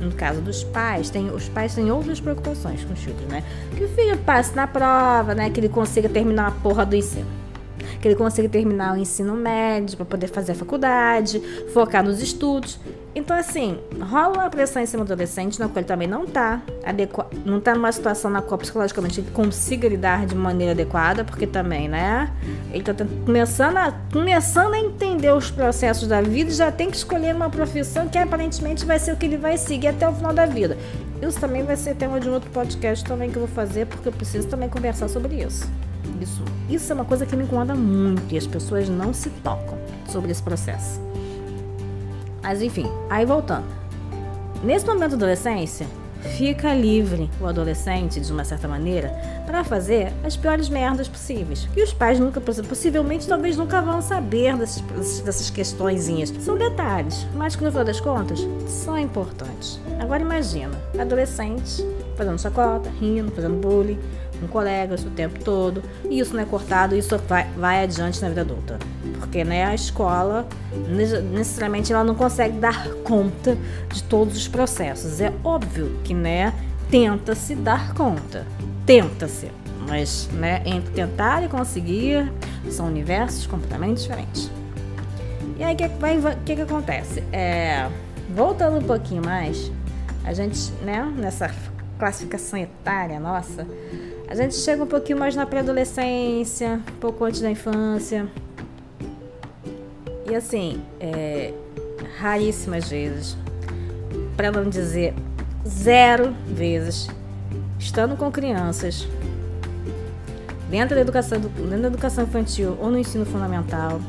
No 0.00 0.12
caso 0.12 0.40
dos 0.40 0.64
pais, 0.64 1.10
tem, 1.10 1.30
os 1.30 1.46
pais 1.50 1.74
têm 1.74 1.90
outras 1.90 2.18
preocupações 2.20 2.82
com 2.84 2.94
os 2.94 3.00
filhos, 3.00 3.20
né? 3.28 3.44
Que 3.76 3.84
o 3.84 3.88
filho 3.88 4.16
passe 4.16 4.56
na 4.56 4.66
prova, 4.66 5.34
né? 5.34 5.50
Que 5.50 5.60
ele 5.60 5.68
consiga 5.68 6.08
terminar 6.08 6.48
a 6.48 6.50
porra 6.50 6.86
do 6.86 6.96
ensino 6.96 7.26
que 8.00 8.08
ele 8.08 8.14
consiga 8.14 8.48
terminar 8.48 8.94
o 8.94 8.96
ensino 8.96 9.34
médio 9.34 9.96
para 9.96 10.06
poder 10.06 10.28
fazer 10.28 10.52
a 10.52 10.54
faculdade, 10.54 11.40
focar 11.72 12.02
nos 12.02 12.22
estudos. 12.22 12.78
Então, 13.14 13.36
assim, 13.36 13.78
rola 14.00 14.34
uma 14.38 14.50
pressão 14.50 14.80
em 14.80 14.86
cima 14.86 15.04
do 15.04 15.12
adolescente, 15.12 15.58
na 15.58 15.66
qual 15.66 15.78
ele 15.78 15.86
também 15.86 16.06
não 16.06 16.24
está 16.24 16.60
não 17.44 17.58
está 17.58 17.74
numa 17.74 17.90
situação 17.90 18.30
na 18.30 18.40
qual 18.40 18.58
psicologicamente 18.58 19.20
ele 19.20 19.30
consiga 19.32 19.88
lidar 19.88 20.26
de 20.26 20.34
maneira 20.34 20.72
adequada, 20.72 21.24
porque 21.24 21.46
também, 21.46 21.88
né? 21.88 22.32
Ele 22.70 22.88
está 22.88 22.94
começando 23.24 23.76
a, 23.76 23.92
começando 24.12 24.74
a 24.74 24.78
entender 24.78 25.32
os 25.32 25.50
processos 25.50 26.06
da 26.06 26.20
vida 26.20 26.50
e 26.50 26.54
já 26.54 26.70
tem 26.70 26.90
que 26.90 26.96
escolher 26.96 27.34
uma 27.34 27.50
profissão 27.50 28.08
que 28.08 28.16
aparentemente 28.16 28.84
vai 28.84 28.98
ser 28.98 29.12
o 29.12 29.16
que 29.16 29.26
ele 29.26 29.36
vai 29.36 29.58
seguir 29.58 29.88
até 29.88 30.08
o 30.08 30.12
final 30.12 30.32
da 30.32 30.46
vida. 30.46 30.78
Isso 31.20 31.38
também 31.38 31.64
vai 31.64 31.76
ser 31.76 31.96
tema 31.96 32.20
de 32.20 32.28
um 32.28 32.32
outro 32.32 32.50
podcast 32.50 33.04
também 33.04 33.30
que 33.30 33.36
eu 33.36 33.46
vou 33.46 33.54
fazer, 33.54 33.86
porque 33.86 34.08
eu 34.08 34.12
preciso 34.12 34.46
também 34.48 34.68
conversar 34.68 35.08
sobre 35.08 35.42
isso. 35.42 35.68
Isso, 36.20 36.44
isso 36.68 36.92
é 36.92 36.94
uma 36.94 37.04
coisa 37.04 37.26
que 37.26 37.34
me 37.34 37.44
incomoda 37.44 37.74
muito 37.74 38.22
e 38.32 38.38
as 38.38 38.46
pessoas 38.46 38.88
não 38.88 39.12
se 39.12 39.30
tocam 39.30 39.78
sobre 40.06 40.30
esse 40.30 40.42
processo. 40.42 41.09
Mas 42.42 42.62
enfim, 42.62 42.86
aí 43.08 43.24
voltando. 43.24 43.66
Nesse 44.62 44.86
momento 44.86 45.10
da 45.10 45.16
adolescência, 45.16 45.86
fica 46.36 46.74
livre 46.74 47.30
o 47.40 47.46
adolescente, 47.46 48.20
de 48.20 48.30
uma 48.30 48.44
certa 48.44 48.68
maneira, 48.68 49.08
para 49.46 49.64
fazer 49.64 50.12
as 50.24 50.36
piores 50.36 50.68
merdas 50.68 51.08
possíveis. 51.08 51.66
Que 51.72 51.82
os 51.82 51.92
pais 51.92 52.20
nunca, 52.20 52.40
possivelmente, 52.40 53.26
talvez 53.26 53.56
nunca 53.56 53.80
vão 53.80 54.02
saber 54.02 54.56
dessas, 54.56 55.20
dessas 55.20 55.50
questõezinhas. 55.50 56.30
São 56.40 56.56
detalhes, 56.56 57.26
mas 57.34 57.56
que 57.56 57.64
no 57.64 57.70
final 57.70 57.84
das 57.84 58.00
contas 58.00 58.40
são 58.66 58.98
importantes. 58.98 59.80
Agora 59.98 60.22
imagina, 60.22 60.78
adolescente 60.98 61.84
fazendo 62.20 62.38
chacota, 62.38 62.90
rindo, 63.00 63.32
fazendo 63.32 63.56
bullying, 63.56 63.98
com 64.40 64.48
colegas 64.48 65.04
o 65.04 65.10
tempo 65.10 65.42
todo. 65.44 65.82
E 66.08 66.18
isso 66.18 66.34
não 66.34 66.42
é 66.42 66.46
cortado, 66.46 66.96
isso 66.96 67.16
vai, 67.28 67.46
vai 67.56 67.82
adiante 67.82 68.20
na 68.22 68.28
vida 68.28 68.40
adulta. 68.40 68.78
Porque 69.18 69.44
né, 69.44 69.64
a 69.64 69.74
escola, 69.74 70.46
necessariamente, 71.32 71.92
ela 71.92 72.04
não 72.04 72.14
consegue 72.14 72.58
dar 72.58 72.88
conta 73.04 73.56
de 73.92 74.02
todos 74.04 74.36
os 74.36 74.48
processos. 74.48 75.20
É 75.20 75.32
óbvio 75.44 75.98
que 76.04 76.14
né, 76.14 76.52
tenta-se 76.90 77.54
dar 77.54 77.94
conta. 77.94 78.46
Tenta-se. 78.86 79.50
Mas 79.88 80.28
né, 80.32 80.62
entre 80.64 80.92
tentar 80.92 81.42
e 81.42 81.48
conseguir 81.48 82.30
são 82.70 82.86
universos 82.86 83.46
completamente 83.46 84.02
diferentes. 84.02 84.50
E 85.58 85.64
aí 85.64 85.74
o 85.74 85.76
que, 85.76 85.88
que, 86.44 86.56
que 86.56 86.62
acontece? 86.62 87.22
É, 87.32 87.88
voltando 88.34 88.78
um 88.78 88.82
pouquinho 88.82 89.22
mais, 89.24 89.70
a 90.24 90.32
gente, 90.32 90.72
né, 90.82 91.02
nessa 91.16 91.50
classificação 91.98 92.58
etária 92.58 93.20
nossa, 93.20 93.66
a 94.30 94.34
gente 94.36 94.54
chega 94.54 94.84
um 94.84 94.86
pouquinho 94.86 95.18
mais 95.18 95.34
na 95.34 95.44
pré-adolescência, 95.44 96.80
um 96.88 97.00
pouco 97.00 97.24
antes 97.24 97.40
da 97.40 97.50
infância. 97.50 98.28
E 100.24 100.34
assim, 100.36 100.80
é, 101.00 101.52
raríssimas 102.20 102.88
vezes, 102.88 103.36
para 104.36 104.52
não 104.52 104.70
dizer 104.70 105.14
zero 105.66 106.32
vezes, 106.46 107.08
estando 107.76 108.16
com 108.16 108.30
crianças, 108.30 109.08
dentro 110.70 110.94
da 110.94 111.00
educação, 111.00 111.40
dentro 111.40 111.82
da 111.82 111.88
educação 111.88 112.22
infantil 112.22 112.78
ou 112.80 112.88
no 112.88 112.98
ensino 112.98 113.26
fundamental, 113.26 114.00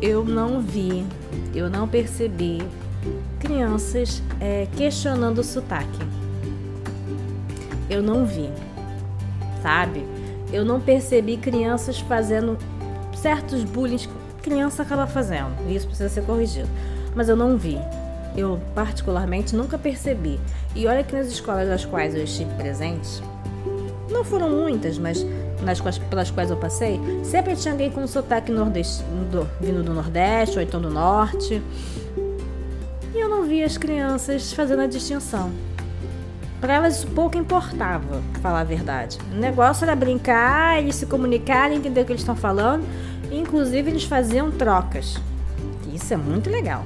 eu 0.00 0.24
não 0.24 0.62
vi, 0.62 1.04
eu 1.54 1.68
não 1.68 1.86
percebi 1.86 2.62
crianças 3.38 4.22
é, 4.40 4.66
questionando 4.74 5.40
o 5.40 5.44
sotaque. 5.44 6.00
Eu 7.90 8.00
não 8.02 8.24
vi, 8.24 8.48
sabe? 9.62 10.04
Eu 10.52 10.64
não 10.64 10.80
percebi 10.80 11.36
crianças 11.36 11.98
fazendo 12.00 12.58
certos 13.14 13.62
bullying 13.64 13.98
criança 14.40 14.82
acaba 14.82 15.06
fazendo. 15.06 15.50
E 15.68 15.76
isso 15.76 15.86
precisa 15.86 16.08
ser 16.08 16.22
corrigido. 16.22 16.68
Mas 17.14 17.28
eu 17.28 17.36
não 17.36 17.56
vi. 17.56 17.78
Eu, 18.36 18.60
particularmente, 18.74 19.54
nunca 19.54 19.78
percebi. 19.78 20.40
E 20.74 20.86
olha 20.86 21.04
que 21.04 21.14
nas 21.14 21.26
escolas 21.26 21.68
das 21.68 21.84
quais 21.84 22.14
eu 22.14 22.24
estive 22.24 22.52
presente, 22.54 23.22
não 24.10 24.24
foram 24.24 24.50
muitas, 24.50 24.98
mas 24.98 25.24
nas 25.62 25.80
quais, 25.80 25.98
pelas 25.98 26.30
quais 26.30 26.50
eu 26.50 26.56
passei, 26.56 27.00
sempre 27.22 27.54
tinha 27.56 27.72
alguém 27.72 27.90
com 27.90 28.06
sotaque 28.06 28.50
nordeste, 28.50 29.02
do, 29.30 29.48
vindo 29.60 29.82
do 29.82 29.92
Nordeste 29.92 30.56
ou 30.56 30.62
então 30.62 30.80
do 30.80 30.90
Norte. 30.90 31.62
E 33.14 33.18
eu 33.18 33.28
não 33.28 33.44
via 33.44 33.66
as 33.66 33.76
crianças 33.76 34.52
fazendo 34.52 34.82
a 34.82 34.86
distinção. 34.86 35.52
Para 36.60 36.74
elas 36.74 37.04
pouco 37.04 37.38
importava, 37.38 38.20
falar 38.42 38.60
a 38.60 38.64
verdade. 38.64 39.18
O 39.32 39.36
negócio 39.36 39.84
era 39.84 39.96
brincar, 39.96 40.78
eles 40.78 40.96
se 40.96 41.06
comunicarem, 41.06 41.78
entender 41.78 42.02
o 42.02 42.04
que 42.04 42.12
eles 42.12 42.20
estão 42.20 42.36
falando. 42.36 42.86
Inclusive 43.30 43.90
eles 43.90 44.04
faziam 44.04 44.50
trocas. 44.50 45.16
Isso 45.92 46.12
é 46.12 46.16
muito 46.16 46.50
legal. 46.50 46.84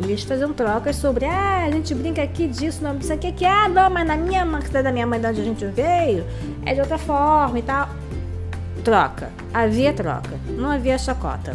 Eles 0.00 0.22
faziam 0.24 0.52
trocas 0.52 0.96
sobre, 0.96 1.24
ah, 1.24 1.64
a 1.64 1.70
gente 1.70 1.94
brinca 1.94 2.22
aqui 2.22 2.48
disso, 2.48 2.82
não, 2.82 2.96
disso 2.96 3.12
aqui, 3.12 3.26
aqui, 3.26 3.44
ah, 3.44 3.68
não, 3.68 3.90
mas 3.90 4.06
na 4.06 4.16
minha 4.16 4.44
mãe, 4.44 4.62
da 4.62 4.90
minha 4.90 5.06
mãe, 5.06 5.20
de 5.20 5.26
onde 5.26 5.40
a 5.40 5.44
gente 5.44 5.64
veio, 5.66 6.24
é 6.64 6.74
de 6.74 6.80
outra 6.80 6.98
forma 6.98 7.58
e 7.58 7.62
tal. 7.62 7.88
Troca. 8.82 9.30
Havia 9.54 9.92
troca. 9.92 10.38
Não 10.48 10.70
havia 10.70 10.98
chacota. 10.98 11.54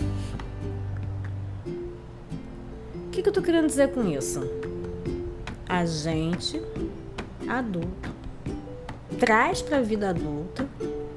O 2.95 3.09
que, 3.11 3.21
que 3.21 3.29
eu 3.29 3.33
tô 3.33 3.41
querendo 3.41 3.67
dizer 3.67 3.91
com 3.91 4.07
isso? 4.07 4.47
A 5.67 5.85
gente, 5.85 6.61
adulto, 7.47 8.09
traz 9.19 9.61
para 9.61 9.77
a 9.77 9.81
vida 9.81 10.09
adulta 10.09 10.65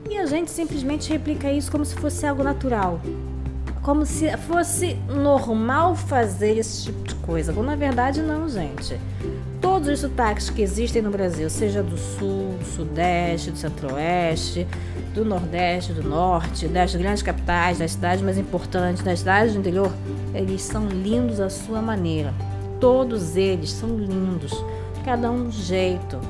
e 0.09 0.17
a 0.17 0.27
gente 0.27 0.51
simplesmente 0.51 1.11
replica 1.11 1.51
isso 1.51 1.71
como 1.71 1.85
se 1.85 1.95
fosse 1.95 2.27
algo 2.27 2.43
natural 2.43 3.01
como 3.83 4.05
se 4.05 4.37
fosse 4.37 4.95
normal 5.09 5.97
fazer 5.97 6.59
esse 6.59 6.85
tipo 6.85 7.03
de 7.09 7.15
coisa. 7.17 7.53
Quando 7.53 7.67
na 7.67 7.77
verdade 7.77 8.21
não, 8.23 8.49
gente. 8.49 8.99
Todos 9.61 9.89
os 9.89 10.01
sotaques 10.01 10.49
que 10.49 10.63
existem 10.63 11.03
no 11.03 11.11
Brasil, 11.11 11.49
seja 11.51 11.83
do 11.83 11.97
sul, 11.97 12.57
do 12.59 12.65
sudeste, 12.65 13.51
do 13.51 13.59
centro-oeste, 13.59 14.67
do 15.15 15.25
nordeste, 15.25 15.93
do 15.93 16.03
norte, 16.03 16.67
das 16.67 16.95
grandes 16.95 17.23
capitais, 17.23 17.79
das 17.79 17.93
cidades 17.93 18.23
mais 18.23 18.39
importantes, 18.39 19.03
das 19.03 19.19
cidades 19.19 19.53
do 19.53 19.61
interior, 19.61 19.93
eles 20.35 20.63
são 20.63 20.87
lindos 20.87 21.41
à 21.41 21.51
sua 21.51 21.83
maneira. 21.83 22.33
Todos 22.79 23.37
eles 23.37 23.71
são 23.71 23.99
lindos, 23.99 24.53
cada 25.01 25.31
um 25.31 25.45
do 25.45 25.51
jeito. 25.51 26.21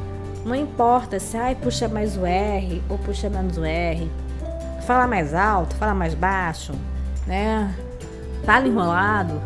Não 0.45 0.55
importa 0.55 1.19
se 1.21 1.37
ai, 1.37 1.55
puxa 1.55 1.89
mais 1.89 2.17
o 2.17 2.25
R 2.25 2.83
ou 2.89 2.99
puxa 2.99 3.29
menos 3.29 3.59
o 3.59 3.65
R, 3.65 4.11
fala 4.87 5.07
mais 5.07 5.35
alto, 5.35 5.77
fala 5.77 5.95
mais 5.95 6.15
baixo, 6.15 6.73
né? 7.27 7.75
Fala 8.45 8.67
enrolado. 8.67 9.41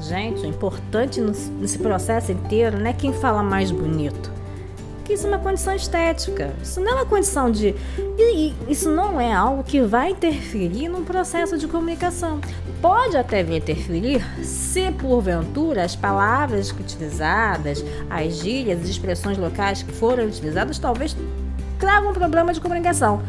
Gente, 0.00 0.42
o 0.42 0.46
importante 0.46 1.20
nesse 1.20 1.78
processo 1.78 2.30
inteiro 2.30 2.78
não 2.78 2.86
é 2.86 2.92
quem 2.92 3.12
fala 3.12 3.42
mais 3.42 3.70
bonito. 3.70 4.35
Que 5.06 5.12
isso 5.12 5.24
é 5.24 5.30
uma 5.30 5.38
condição 5.38 5.72
estética. 5.72 6.52
Isso 6.60 6.80
não 6.80 6.90
é 6.90 6.94
uma 6.94 7.06
condição 7.06 7.48
de. 7.48 7.76
E, 8.18 8.52
isso 8.68 8.90
não 8.90 9.20
é 9.20 9.32
algo 9.32 9.62
que 9.62 9.80
vai 9.80 10.10
interferir 10.10 10.88
num 10.88 11.04
processo 11.04 11.56
de 11.56 11.68
comunicação. 11.68 12.40
Pode 12.82 13.16
até 13.16 13.40
vir 13.44 13.58
interferir 13.58 14.20
se, 14.44 14.90
porventura, 14.90 15.84
as 15.84 15.94
palavras 15.94 16.72
utilizadas, 16.72 17.84
as 18.10 18.34
gírias, 18.38 18.82
as 18.82 18.88
expressões 18.88 19.38
locais 19.38 19.80
que 19.84 19.92
foram 19.92 20.24
utilizadas, 20.24 20.76
talvez 20.76 21.16
tragam 21.78 22.10
um 22.10 22.12
problema 22.12 22.52
de 22.52 22.60
comunicação. 22.60 23.22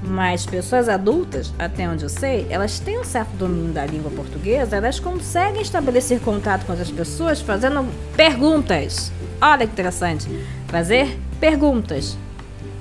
Mas 0.00 0.46
pessoas 0.46 0.88
adultas, 0.88 1.52
até 1.58 1.88
onde 1.88 2.04
eu 2.04 2.08
sei, 2.08 2.46
elas 2.48 2.78
têm 2.78 3.00
um 3.00 3.04
certo 3.04 3.32
domínio 3.32 3.72
da 3.72 3.84
língua 3.84 4.12
portuguesa, 4.12 4.76
elas 4.76 5.00
conseguem 5.00 5.62
estabelecer 5.62 6.20
contato 6.20 6.64
com 6.64 6.70
outras 6.70 6.92
pessoas 6.92 7.40
fazendo 7.40 7.84
perguntas. 8.16 9.10
Olha 9.40 9.66
que 9.66 9.72
interessante. 9.72 10.28
Fazer 10.68 11.18
perguntas. 11.40 12.16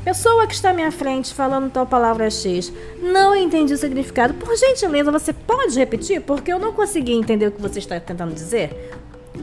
Pessoa 0.04 0.48
que 0.48 0.54
está 0.54 0.70
à 0.70 0.74
minha 0.74 0.92
frente 0.92 1.34
falando 1.34 1.70
tal 1.70 1.86
palavra 1.86 2.30
X, 2.30 2.72
não 3.02 3.36
entendi 3.36 3.74
o 3.74 3.78
significado. 3.78 4.34
Por 4.36 4.56
gentileza, 4.56 5.12
você 5.12 5.34
pode 5.34 5.78
repetir? 5.78 6.22
Porque 6.22 6.52
eu 6.52 6.60
não 6.60 6.72
consegui 6.72 7.14
entender 7.14 7.48
o 7.48 7.52
que 7.52 7.62
você 7.62 7.80
está 7.80 8.00
tentando 8.00 8.34
dizer. 8.34 8.94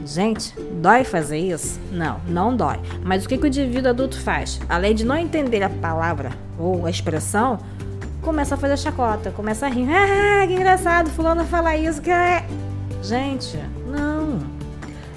Gente, 0.05 0.53
dói 0.81 1.03
fazer 1.03 1.37
isso? 1.37 1.79
Não, 1.91 2.19
não 2.27 2.55
dói. 2.55 2.79
Mas 3.03 3.25
o 3.25 3.29
que, 3.29 3.37
que 3.37 3.43
o 3.43 3.47
indivíduo 3.47 3.89
adulto 3.89 4.19
faz? 4.19 4.59
Além 4.67 4.93
de 4.93 5.05
não 5.05 5.15
entender 5.15 5.63
a 5.63 5.69
palavra 5.69 6.31
ou 6.57 6.85
a 6.85 6.89
expressão, 6.89 7.59
começa 8.21 8.55
a 8.55 8.57
fazer 8.57 8.77
chacota, 8.77 9.31
começa 9.31 9.67
a 9.67 9.69
rir. 9.69 9.87
Ah, 9.89 10.45
que 10.47 10.53
engraçado, 10.53 11.09
fulano 11.09 11.45
fala 11.45 11.75
isso. 11.75 12.01
Que 12.01 12.11
é... 12.11 12.45
Gente, 13.01 13.57
não. 13.87 14.39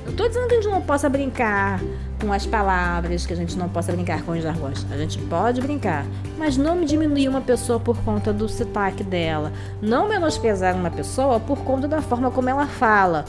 Eu 0.07 0.13
tô 0.15 0.29
dizendo 0.29 0.47
que 0.47 0.55
a 0.55 0.61
gente 0.61 0.71
não 0.71 0.83
possa 0.83 1.09
brincar 1.09 1.81
com 2.21 2.33
as 2.33 2.47
palavras, 2.47 3.25
que 3.27 3.33
a 3.33 3.37
gente 3.37 3.57
não 3.57 3.69
possa 3.69 3.93
brincar 3.93 4.23
com 4.23 4.33
os 4.33 4.43
jargões. 4.43 4.85
A 4.91 4.97
gente 4.97 5.19
pode 5.19 5.61
brincar, 5.61 6.05
mas 6.37 6.57
não 6.57 6.85
diminuir 6.85 7.29
uma 7.29 7.41
pessoa 7.41 7.79
por 7.79 7.97
conta 7.99 8.33
do 8.33 8.49
sotaque 8.49 9.05
dela. 9.05 9.53
Não 9.81 10.09
menosprezar 10.09 10.75
uma 10.75 10.91
pessoa 10.91 11.39
por 11.39 11.59
conta 11.59 11.87
da 11.87 12.03
forma 12.03 12.31
como 12.31 12.49
ela 12.49 12.67
fala. 12.67 13.25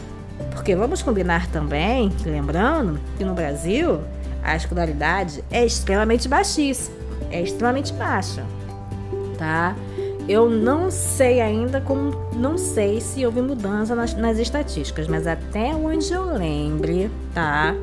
Porque 0.51 0.75
vamos 0.75 1.01
combinar 1.01 1.47
também, 1.47 2.11
lembrando 2.25 2.99
que 3.17 3.23
no 3.23 3.33
Brasil 3.33 4.01
a 4.43 4.55
escolaridade 4.55 5.43
é 5.51 5.65
extremamente 5.65 6.27
baixíssima, 6.27 6.95
é 7.29 7.41
extremamente 7.41 7.93
baixa, 7.93 8.43
tá? 9.37 9.75
Eu 10.27 10.47
não 10.49 10.91
sei 10.91 11.41
ainda 11.41 11.81
como, 11.81 12.11
não 12.35 12.57
sei 12.57 13.01
se 13.01 13.25
houve 13.25 13.41
mudança 13.41 13.95
nas, 13.95 14.13
nas 14.13 14.37
estatísticas, 14.37 15.07
mas 15.07 15.25
até 15.25 15.73
onde 15.73 16.13
eu 16.13 16.25
lembre, 16.25 17.09
tá? 17.33 17.75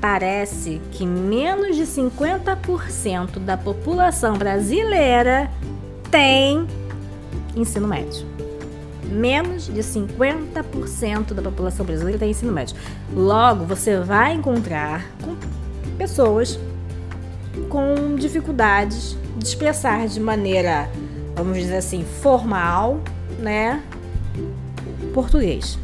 Parece 0.00 0.80
que 0.92 1.04
menos 1.04 1.76
de 1.76 1.82
50% 1.82 3.38
da 3.40 3.56
população 3.56 4.36
brasileira 4.36 5.50
tem 6.10 6.66
ensino 7.56 7.88
médio 7.88 8.38
menos 9.08 9.66
de 9.66 9.80
50% 9.80 11.32
da 11.32 11.42
população 11.42 11.84
brasileira 11.84 12.18
tem 12.18 12.30
ensino 12.30 12.52
médio. 12.52 12.76
Logo, 13.14 13.64
você 13.64 13.98
vai 14.00 14.34
encontrar 14.34 15.06
com 15.22 15.36
pessoas 15.96 16.58
com 17.68 18.14
dificuldades 18.16 19.16
de 19.36 19.46
expressar 19.46 20.06
de 20.06 20.20
maneira, 20.20 20.88
vamos 21.34 21.56
dizer 21.58 21.76
assim, 21.76 22.04
formal, 22.20 23.00
né, 23.38 23.82
português. 25.12 25.78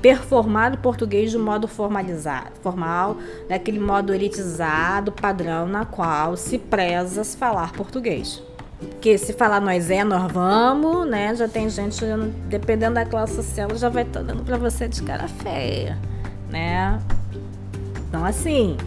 Performar 0.00 0.74
o 0.74 0.78
português 0.78 1.30
de 1.30 1.38
modo 1.38 1.68
formalizado, 1.68 2.52
formal, 2.62 3.16
daquele 3.48 3.78
modo 3.78 4.14
elitizado, 4.14 5.12
padrão 5.12 5.66
na 5.66 5.84
qual 5.84 6.36
se 6.36 6.58
preza 6.58 7.22
falar 7.24 7.72
português. 7.72 8.42
Porque 8.78 9.18
se 9.18 9.34
falar 9.34 9.60
nós 9.60 9.90
é, 9.90 10.02
nós 10.02 10.32
vamos, 10.32 11.06
né? 11.06 11.34
Já 11.34 11.46
tem 11.46 11.68
gente, 11.68 12.02
dependendo 12.48 12.94
da 12.94 13.04
classe 13.04 13.34
social, 13.34 13.68
já 13.76 13.90
vai 13.90 14.04
estar 14.04 14.22
dando 14.22 14.42
para 14.42 14.56
você 14.56 14.88
de 14.88 15.02
cara 15.02 15.28
feia, 15.28 15.98
né? 16.48 16.98
Então, 18.08 18.24
assim, 18.24 18.78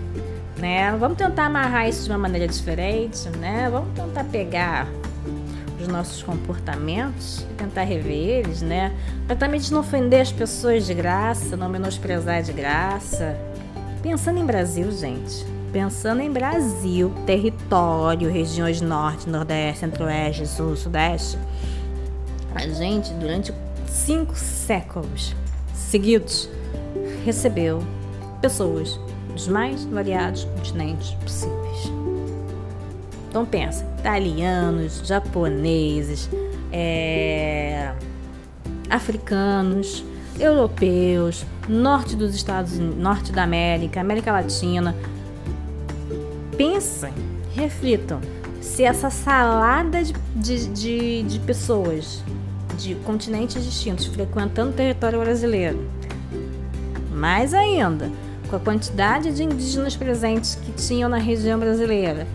né? 0.58 0.92
Vamos 0.98 1.18
tentar 1.18 1.46
amarrar 1.46 1.88
isso 1.88 2.06
de 2.06 2.10
uma 2.10 2.18
maneira 2.18 2.48
diferente, 2.48 3.30
né? 3.38 3.70
Vamos 3.70 3.94
tentar 3.94 4.24
pegar 4.24 4.88
os 5.84 5.88
nossos 5.88 6.24
comportamentos 6.24 7.46
e 7.52 7.54
tentar 7.54 7.84
rever 7.84 8.12
eles, 8.12 8.62
né? 8.62 8.92
Pra 9.28 9.36
também 9.36 9.62
não 9.72 9.80
ofender 9.80 10.22
as 10.22 10.32
pessoas 10.32 10.86
de 10.86 10.94
graça, 10.94 11.56
não 11.56 11.70
menosprezar 11.70 12.42
de 12.42 12.52
graça. 12.52 13.38
Pensando 14.02 14.40
em 14.40 14.46
Brasil, 14.46 14.92
gente, 14.92 15.46
Pensando 15.74 16.22
em 16.22 16.32
Brasil, 16.32 17.12
território, 17.26 18.30
regiões 18.30 18.80
norte, 18.80 19.28
nordeste, 19.28 19.80
centro-oeste, 19.80 20.46
sul, 20.46 20.76
sudeste, 20.76 21.36
a 22.54 22.68
gente, 22.68 23.12
durante 23.14 23.52
cinco 23.88 24.36
séculos 24.36 25.36
seguidos, 25.74 26.48
recebeu 27.26 27.82
pessoas 28.40 29.00
dos 29.32 29.48
mais 29.48 29.84
variados 29.86 30.44
continentes 30.44 31.16
possíveis. 31.16 31.63
Então 33.34 33.48
pensa, 33.48 33.84
italianos, 33.98 35.02
japoneses, 35.04 36.30
é, 36.72 37.92
africanos, 38.88 40.06
europeus, 40.40 41.44
norte 41.68 42.16
dos 42.16 42.36
Estados 42.36 42.78
norte 42.78 43.32
da 43.32 43.42
América, 43.42 44.02
América 44.02 44.32
Latina, 44.32 44.96
Pensem, 46.56 47.12
reflitam. 47.56 48.22
se 48.62 48.84
essa 48.84 49.10
salada 49.10 50.04
de, 50.36 50.68
de, 50.68 51.24
de 51.24 51.40
pessoas 51.40 52.24
de 52.78 52.94
continentes 52.94 53.66
distintos 53.66 54.06
frequentando 54.06 54.70
o 54.70 54.74
território 54.74 55.20
brasileiro, 55.20 55.90
mais 57.12 57.52
ainda, 57.56 58.12
com 58.48 58.56
a 58.56 58.60
quantidade 58.60 59.32
de 59.32 59.44
indígenas 59.44 59.96
presentes 59.96 60.54
que 60.54 60.72
tinham 60.74 61.10
na 61.10 61.18
região 61.18 61.60
brasileira, 61.60 62.28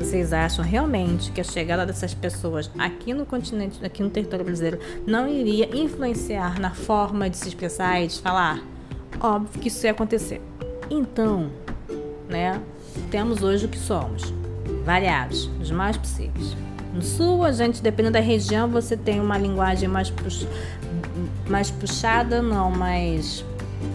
vocês 0.00 0.32
acham 0.32 0.64
realmente 0.64 1.30
que 1.30 1.42
a 1.42 1.44
chegada 1.44 1.84
dessas 1.84 2.14
pessoas 2.14 2.70
aqui 2.78 3.12
no 3.12 3.26
continente, 3.26 3.84
aqui 3.84 4.02
no 4.02 4.08
território 4.08 4.46
brasileiro, 4.46 4.78
não 5.06 5.28
iria 5.28 5.68
influenciar 5.76 6.58
na 6.58 6.70
forma 6.70 7.28
de 7.28 7.36
se 7.36 7.48
expressar 7.48 8.00
e 8.00 8.06
de 8.06 8.18
falar? 8.18 8.64
Óbvio 9.20 9.60
que 9.60 9.68
isso 9.68 9.84
ia 9.84 9.90
acontecer. 9.90 10.40
Então, 10.90 11.50
né, 12.30 12.58
temos 13.10 13.42
hoje 13.42 13.66
o 13.66 13.68
que 13.68 13.78
somos, 13.78 14.32
variados, 14.86 15.50
os 15.60 15.70
mais 15.70 15.98
possíveis. 15.98 16.56
No 16.94 17.02
sul, 17.02 17.44
a 17.44 17.52
gente, 17.52 17.82
dependendo 17.82 18.14
da 18.14 18.20
região, 18.20 18.68
você 18.68 18.96
tem 18.96 19.20
uma 19.20 19.36
linguagem 19.36 19.86
mais, 19.86 20.08
pux... 20.08 20.46
mais 21.46 21.70
puxada, 21.70 22.40
não, 22.40 22.70
mais 22.70 23.44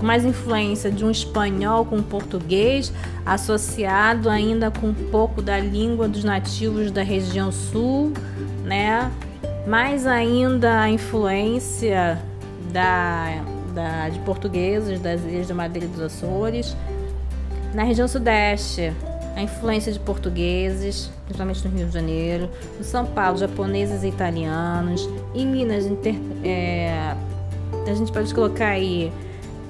mais 0.02 0.26
influência 0.26 0.92
de 0.92 1.06
um 1.06 1.12
espanhol 1.12 1.86
com 1.86 2.02
português, 2.02 2.92
associado 3.26 4.30
ainda 4.30 4.70
com 4.72 4.88
um 4.88 4.94
pouco 4.94 5.42
da 5.42 5.60
língua 5.60 6.08
dos 6.08 6.24
nativos 6.24 6.92
da 6.92 7.04
região 7.04 7.52
sul, 7.52 8.14
né? 8.64 9.12
Mais 9.68 10.06
ainda 10.06 10.82
a 10.82 10.90
influência 10.90 12.22
da, 12.72 13.44
da, 13.74 14.10
de 14.10 14.20
portugueses 14.20 15.00
das 15.00 15.22
ilhas 15.24 15.48
de 15.48 15.54
Madeira 15.54 15.88
e 15.88 15.90
dos 15.90 16.02
Açores. 16.02 16.76
Na 17.74 17.84
região 17.84 18.08
sudeste, 18.08 18.94
a 19.36 19.42
influência 19.42 19.92
de 19.92 20.00
portugueses, 20.00 21.12
principalmente 21.26 21.68
no 21.68 21.76
Rio 21.76 21.88
de 21.88 21.94
Janeiro. 21.94 22.50
No 22.78 22.84
São 22.84 23.06
Paulo, 23.06 23.38
japoneses 23.38 24.04
e 24.04 24.08
italianos. 24.08 25.10
Em 25.34 25.46
Minas, 25.46 25.86
inter, 25.86 26.16
é, 26.44 27.16
a 27.86 27.94
gente 27.94 28.12
pode 28.12 28.34
colocar 28.34 28.70
aí 28.70 29.12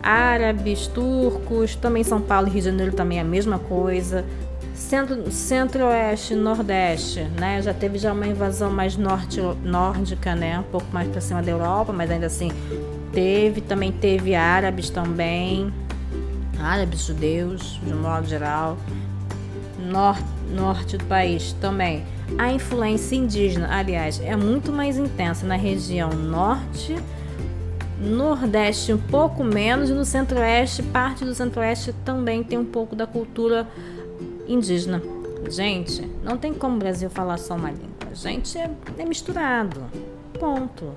árabes, 0.06 0.86
turcos, 0.86 1.76
também 1.76 2.04
São 2.04 2.22
Paulo 2.22 2.48
e 2.48 2.52
Rio 2.52 2.62
de 2.62 2.66
Janeiro 2.66 2.94
também 2.94 3.18
é 3.18 3.22
a 3.22 3.26
mesma 3.26 3.58
coisa. 3.58 4.24
Centro, 4.76 5.32
centro-oeste, 5.32 6.36
nordeste, 6.36 7.24
né? 7.40 7.60
Já 7.62 7.74
teve 7.74 7.98
já 7.98 8.14
uma 8.14 8.28
invasão 8.28 8.70
mais 8.70 8.96
norte, 8.96 9.42
nórdica, 9.64 10.36
né? 10.36 10.60
Um 10.60 10.64
pouco 10.64 10.86
mais 10.94 11.08
para 11.08 11.20
cima 11.20 11.42
da 11.42 11.50
Europa, 11.50 11.92
mas 11.92 12.12
ainda 12.12 12.28
assim 12.28 12.52
teve. 13.12 13.62
Também 13.62 13.92
teve 13.92 14.36
árabes 14.36 14.92
também, 14.92 15.74
árabes, 16.60 17.06
judeus, 17.06 17.80
de 17.84 17.94
modo 17.94 18.28
geral. 18.28 18.78
Norte, 19.80 20.26
norte 20.54 20.98
do 20.98 21.06
país 21.06 21.54
também. 21.54 22.04
A 22.38 22.52
influência 22.52 23.16
indígena, 23.16 23.70
aliás, 23.72 24.22
é 24.24 24.36
muito 24.36 24.72
mais 24.72 24.98
intensa 24.98 25.48
na 25.48 25.56
região 25.56 26.10
norte 26.10 26.96
Nordeste 28.00 28.94
um 28.94 28.98
pouco 28.98 29.44
menos 29.44 29.90
e 29.90 29.94
no 29.94 30.04
Centro-Oeste, 30.04 30.84
parte 30.84 31.24
do 31.24 31.34
Centro-Oeste 31.34 31.94
também 32.04 32.44
tem 32.44 32.58
um 32.58 32.66
pouco 32.66 32.96
da 32.96 33.08
cultura 33.08 33.68
indígena. 34.48 35.02
Gente, 35.50 36.02
não 36.24 36.38
tem 36.38 36.54
como 36.54 36.76
o 36.76 36.80
Brasil 36.80 37.10
falar 37.10 37.38
só 37.38 37.56
uma 37.56 37.72
língua. 37.72 37.90
A 38.12 38.14
gente 38.14 38.58
é, 38.58 38.70
é 38.98 39.06
misturado. 39.06 39.82
Ponto. 40.40 40.94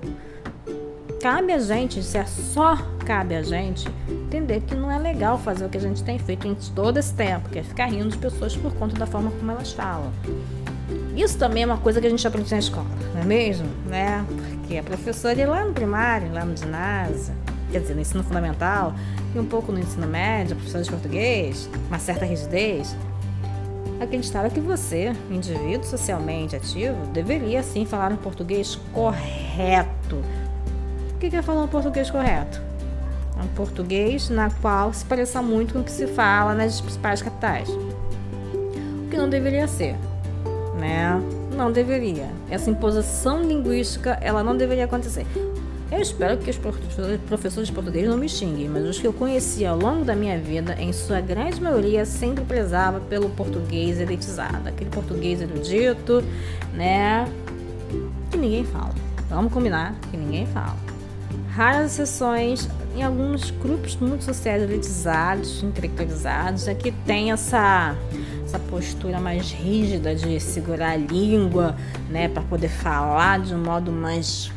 Cabe 1.21 1.53
a 1.53 1.59
gente, 1.59 2.01
se 2.01 2.17
é 2.17 2.25
só 2.25 2.77
cabe 3.05 3.35
a 3.35 3.41
gente, 3.41 3.89
entender 4.07 4.61
que 4.61 4.75
não 4.75 4.91
é 4.91 4.97
legal 4.97 5.37
fazer 5.37 5.65
o 5.65 5.69
que 5.69 5.77
a 5.77 5.81
gente 5.81 6.03
tem 6.03 6.17
feito 6.17 6.47
em 6.47 6.55
todo 6.75 6.97
esse 6.97 7.13
tempo, 7.13 7.49
que 7.49 7.59
é 7.59 7.63
ficar 7.63 7.87
rindo 7.87 8.09
de 8.09 8.17
pessoas 8.17 8.55
por 8.55 8.73
conta 8.75 8.95
da 8.95 9.05
forma 9.05 9.31
como 9.31 9.51
elas 9.51 9.73
falam. 9.73 10.11
Isso 11.15 11.37
também 11.37 11.63
é 11.63 11.65
uma 11.65 11.77
coisa 11.77 11.99
que 11.99 12.07
a 12.07 12.09
gente 12.09 12.25
aprende 12.25 12.51
na 12.51 12.59
escola, 12.59 12.87
não 13.13 13.21
é 13.21 13.25
mesmo? 13.25 13.67
Né? 13.87 14.25
Porque 14.69 14.77
a 14.77 14.83
professora 14.83 15.49
lá 15.49 15.65
no 15.65 15.73
primário, 15.73 16.31
lá 16.31 16.45
no 16.45 16.55
ginásio, 16.55 17.33
quer 17.71 17.79
dizer, 17.79 17.95
no 17.95 18.01
ensino 18.01 18.23
fundamental 18.23 18.93
e 19.33 19.39
um 19.39 19.45
pouco 19.45 19.71
no 19.71 19.79
ensino 19.79 20.05
médio, 20.05 20.55
professora 20.55 20.83
de 20.83 20.91
português, 20.91 21.67
uma 21.87 21.97
certa 21.97 22.23
rigidez, 22.23 22.95
acreditava 23.99 24.47
que 24.47 24.59
você, 24.59 25.11
indivíduo 25.31 25.83
socialmente 25.83 26.55
ativo, 26.55 27.03
deveria 27.07 27.63
sim 27.63 27.83
falar 27.83 28.11
um 28.11 28.17
português 28.17 28.75
correto. 28.93 30.23
O 31.15 31.17
que 31.17 31.35
é 31.35 31.41
falar 31.41 31.63
um 31.63 31.67
português 31.67 32.11
correto? 32.11 32.61
É 33.39 33.41
um 33.41 33.47
português 33.47 34.29
na 34.29 34.51
qual 34.51 34.93
se 34.93 35.03
pareça 35.03 35.41
muito 35.41 35.73
com 35.73 35.79
o 35.79 35.83
que 35.83 35.91
se 35.91 36.05
fala 36.05 36.53
nas 36.53 36.79
principais 36.79 37.23
capitais. 37.23 37.67
O 37.69 39.09
que 39.09 39.17
não 39.17 39.27
deveria 39.27 39.67
ser 39.67 39.95
né? 40.79 41.21
Não 41.59 41.73
deveria. 41.73 42.29
Essa 42.49 42.69
imposição 42.69 43.43
linguística, 43.43 44.17
ela 44.21 44.41
não 44.41 44.55
deveria 44.55 44.85
acontecer. 44.85 45.27
Eu 45.91 45.99
espero 45.99 46.37
que 46.37 46.49
os 46.49 46.57
professores 46.57 47.67
de 47.67 47.73
português 47.73 48.07
não 48.07 48.15
me 48.15 48.29
xinguem, 48.29 48.69
mas 48.69 48.85
os 48.85 48.97
que 48.97 49.05
eu 49.05 49.11
conheci 49.11 49.65
ao 49.65 49.77
longo 49.77 50.05
da 50.05 50.15
minha 50.15 50.39
vida, 50.39 50.73
em 50.79 50.93
sua 50.93 51.19
grande 51.19 51.59
maioria, 51.61 52.05
sempre 52.05 52.45
prezava 52.45 53.01
pelo 53.01 53.29
português 53.31 53.99
elitizado, 53.99 54.69
aquele 54.69 54.89
português 54.89 55.41
erudito, 55.41 56.23
né? 56.73 57.27
Que 58.31 58.37
ninguém 58.37 58.63
fala. 58.63 58.95
Vamos 59.29 59.51
combinar 59.51 59.95
que 60.09 60.15
ninguém 60.15 60.45
fala. 60.47 60.77
Raras 61.49 61.91
exceções 61.91 62.69
em 62.95 63.03
alguns 63.03 63.51
grupos 63.51 63.97
muito 63.97 64.23
sociais 64.23 64.63
elitizados, 64.63 65.61
intelectualizados, 65.61 66.69
é 66.69 66.73
que 66.73 66.91
tem 66.91 67.33
essa 67.33 67.97
essa 68.49 68.57
postura 68.57 69.19
mais 69.19 69.51
rígida 69.51 70.15
de 70.15 70.39
segurar 70.39 70.93
a 70.93 70.97
língua, 70.97 71.75
né, 72.09 72.27
para 72.27 72.41
poder 72.41 72.69
falar 72.69 73.39
de 73.39 73.53
um 73.53 73.63
modo 73.63 73.91
mais 73.91 74.51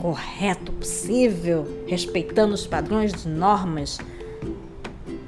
correto 0.00 0.72
possível, 0.72 1.84
respeitando 1.86 2.52
os 2.52 2.66
padrões 2.66 3.12
de 3.12 3.28
normas 3.28 3.98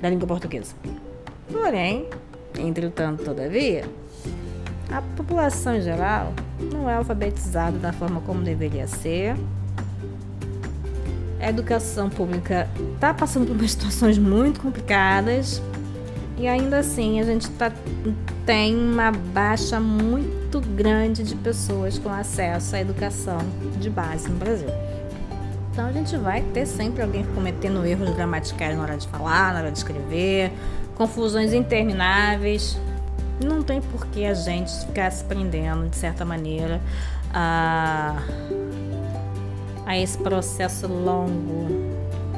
da 0.00 0.10
língua 0.10 0.26
portuguesa. 0.26 0.74
Porém, 1.52 2.08
entretanto, 2.58 3.22
todavia, 3.22 3.84
a 4.90 5.00
população 5.16 5.76
em 5.76 5.82
geral 5.82 6.32
não 6.72 6.90
é 6.90 6.94
alfabetizada 6.94 7.78
da 7.78 7.92
forma 7.92 8.20
como 8.22 8.42
deveria 8.42 8.88
ser. 8.88 9.36
A 11.40 11.48
educação 11.48 12.10
pública 12.10 12.68
está 12.94 13.14
passando 13.14 13.56
por 13.56 13.68
situações 13.68 14.18
muito 14.18 14.60
complicadas 14.60 15.62
e 16.36 16.48
ainda 16.48 16.78
assim, 16.78 17.20
a 17.20 17.24
gente 17.24 17.48
tá, 17.50 17.70
tem 18.46 18.74
uma 18.74 19.12
baixa 19.12 19.78
muito 19.78 20.60
grande 20.60 21.22
de 21.22 21.34
pessoas 21.36 21.98
com 21.98 22.08
acesso 22.08 22.74
à 22.74 22.80
educação 22.80 23.38
de 23.78 23.90
base 23.90 24.28
no 24.28 24.36
Brasil. 24.36 24.68
Então 25.70 25.86
a 25.86 25.92
gente 25.92 26.16
vai 26.16 26.42
ter 26.52 26.66
sempre 26.66 27.02
alguém 27.02 27.24
cometendo 27.34 27.84
erros 27.84 28.10
gramaticais 28.10 28.76
na 28.76 28.82
hora 28.82 28.96
de 28.96 29.08
falar, 29.08 29.54
na 29.54 29.60
hora 29.60 29.72
de 29.72 29.78
escrever, 29.78 30.52
confusões 30.94 31.52
intermináveis. 31.52 32.78
Não 33.42 33.62
tem 33.62 33.80
por 33.80 34.06
que 34.06 34.24
a 34.24 34.34
gente 34.34 34.70
ficar 34.86 35.10
se 35.10 35.24
prendendo, 35.24 35.88
de 35.88 35.96
certa 35.96 36.24
maneira, 36.24 36.80
a, 37.32 38.22
a 39.86 39.98
esse 39.98 40.18
processo 40.18 40.86
longo 40.86 41.91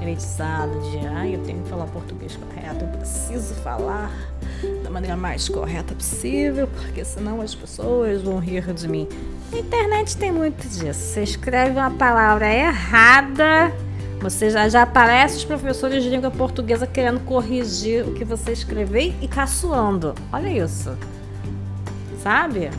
elitizado 0.05 0.79
de 0.90 0.99
ah, 1.07 1.27
eu 1.27 1.43
tenho 1.43 1.62
que 1.62 1.69
falar 1.69 1.87
português 1.87 2.37
correto, 2.37 2.85
eu 2.85 2.88
preciso 2.88 3.55
falar 3.55 4.11
da 4.83 4.90
maneira 4.90 5.17
mais 5.17 5.49
correta 5.49 5.95
possível, 5.95 6.69
porque 6.69 7.05
senão 7.05 7.40
as 7.40 7.55
pessoas 7.55 8.23
vão 8.23 8.38
rir 8.38 8.73
de 8.73 8.88
mim. 8.88 9.09
A 9.53 9.59
internet 9.59 10.17
tem 10.17 10.33
muito 10.33 10.67
disso. 10.69 11.01
Você 11.01 11.23
escreve 11.23 11.79
uma 11.79 11.90
palavra 11.90 12.53
errada, 12.53 13.73
você 14.21 14.51
já, 14.51 14.69
já 14.69 14.83
aparece 14.83 15.37
os 15.37 15.45
professores 15.45 16.03
de 16.03 16.09
língua 16.09 16.31
portuguesa 16.31 16.87
querendo 16.87 17.21
corrigir 17.21 18.07
o 18.07 18.14
que 18.14 18.25
você 18.25 18.53
escreveu 18.53 19.14
e 19.21 19.29
caçoando. 19.29 20.14
Olha 20.33 20.49
isso. 20.49 20.97
Sabe? 22.23 22.71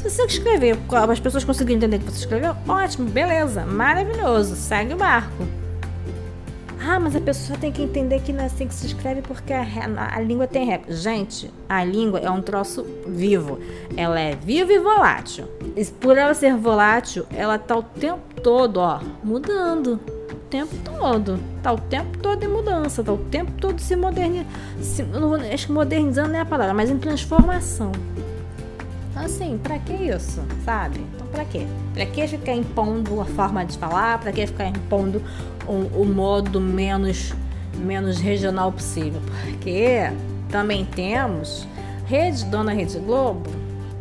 Se 0.00 0.08
você 0.08 0.24
escrever, 0.24 0.78
as 1.10 1.20
pessoas 1.20 1.44
conseguirem 1.44 1.76
entender 1.76 1.96
o 1.96 2.00
que 2.00 2.06
você 2.06 2.20
escreveu, 2.20 2.56
ótimo, 2.66 3.10
beleza, 3.10 3.66
maravilhoso, 3.66 4.56
segue 4.56 4.94
o 4.94 4.96
barco. 4.96 5.46
Ah, 6.82 6.98
mas 6.98 7.14
a 7.14 7.20
pessoa 7.20 7.58
tem 7.58 7.70
que 7.70 7.82
entender 7.82 8.20
que 8.20 8.32
não 8.32 8.42
é 8.42 8.46
assim 8.46 8.66
que 8.66 8.74
se 8.74 8.86
escreve 8.86 9.20
porque 9.20 9.52
a, 9.52 9.62
a, 10.14 10.18
língua 10.20 10.46
tem 10.46 10.64
regra. 10.64 10.90
Gente, 10.90 11.52
a 11.68 11.84
língua 11.84 12.18
é 12.18 12.30
um 12.30 12.40
troço 12.40 12.86
vivo. 13.06 13.58
Ela 13.94 14.18
é 14.18 14.34
viva 14.34 14.72
e 14.72 14.78
volátil. 14.78 15.44
E 15.76 15.84
por 15.84 16.16
ela 16.16 16.32
ser 16.32 16.56
volátil, 16.56 17.26
ela 17.30 17.58
tá 17.58 17.76
o 17.76 17.82
tempo 17.82 18.40
todo, 18.42 18.78
ó, 18.78 19.00
mudando. 19.22 20.00
O 20.32 20.36
tempo 20.48 20.74
todo. 20.82 21.38
Tá 21.62 21.74
o 21.74 21.78
tempo 21.78 22.16
todo 22.16 22.42
em 22.42 22.48
mudança. 22.48 23.04
Tá 23.04 23.12
o 23.12 23.18
tempo 23.18 23.52
todo 23.60 23.78
se 23.78 23.94
modernizando. 23.94 24.46
Acho 25.52 25.66
que 25.66 25.72
modernizando 25.72 26.30
não 26.30 26.38
é 26.38 26.40
a 26.40 26.46
palavra, 26.46 26.72
mas 26.72 26.88
em 26.88 26.96
transformação. 26.96 27.92
Assim, 29.24 29.58
pra 29.58 29.78
que 29.78 29.92
isso, 29.92 30.42
sabe? 30.64 31.00
Então, 31.14 31.26
pra 31.26 31.44
quê? 31.44 31.66
Pra 31.92 32.06
que 32.06 32.26
ficar 32.26 32.54
impondo 32.54 33.20
a 33.20 33.24
forma 33.24 33.64
de 33.64 33.76
falar? 33.76 34.18
Pra 34.18 34.32
que 34.32 34.46
ficar 34.46 34.66
impondo 34.66 35.22
o, 35.66 36.02
o 36.02 36.06
modo 36.06 36.60
menos, 36.60 37.34
menos 37.76 38.18
regional 38.18 38.72
possível? 38.72 39.20
Porque 39.44 40.10
também 40.48 40.84
temos 40.84 41.68
Rede 42.06 42.44
Dona 42.46 42.72
Rede 42.72 42.98
Globo, 42.98 43.50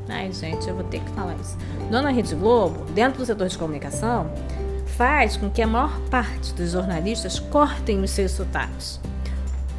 ai 0.08 0.32
gente, 0.32 0.67
eu 0.67 0.75
vou 0.75 0.84
ter 0.86 0.99
que 1.01 1.10
falar 1.12 1.36
isso. 1.36 1.58
Dona 1.91 2.12
Rede 2.12 2.34
Globo, 2.36 2.86
dentro 2.93 3.19
do 3.19 3.25
setor 3.25 3.47
de 3.47 3.58
comunicação, 3.58 4.32
faz 4.97 5.38
com 5.38 5.49
que 5.49 5.62
a 5.62 5.67
maior 5.67 5.99
parte 6.10 6.53
dos 6.53 6.71
jornalistas 6.71 7.39
cortem 7.39 8.01
os 8.01 8.12
seus 8.12 8.32
sotaques. 8.32 8.99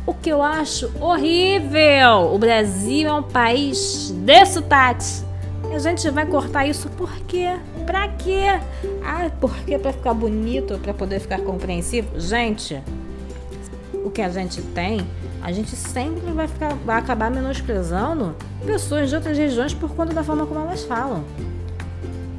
O 0.07 0.15
que 0.15 0.31
eu 0.31 0.43
acho 0.43 0.91
horrível! 1.01 2.35
O 2.35 2.39
Brasil 2.39 3.09
é 3.09 3.13
um 3.13 3.23
país 3.23 4.11
de 4.11 4.47
sotaques. 4.47 5.25
A 5.73 5.79
gente 5.79 6.11
vai 6.11 6.27
cortar 6.27 6.67
isso 6.67 6.89
por 6.91 7.11
quê? 7.21 7.57
Pra 7.87 8.09
quê? 8.09 8.61
Ah, 9.05 9.31
porque 9.41 9.79
para 9.79 9.93
ficar 9.93 10.13
bonito, 10.13 10.79
para 10.79 10.93
poder 10.93 11.21
ficar 11.21 11.41
compreensivo? 11.41 12.19
Gente, 12.19 12.83
o 14.05 14.11
que 14.11 14.21
a 14.21 14.29
gente 14.29 14.61
tem, 14.61 15.07
a 15.41 15.53
gente 15.53 15.77
sempre 15.77 16.33
vai, 16.33 16.49
ficar, 16.49 16.75
vai 16.85 16.99
acabar 16.99 17.31
menosprezando 17.31 18.35
pessoas 18.67 19.09
de 19.09 19.15
outras 19.15 19.39
regiões 19.39 19.73
por 19.73 19.91
conta 19.95 20.13
da 20.13 20.25
forma 20.25 20.45
como 20.45 20.61
elas 20.61 20.83
falam. 20.85 21.25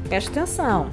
Preste 0.07 0.29
atenção. 0.29 0.89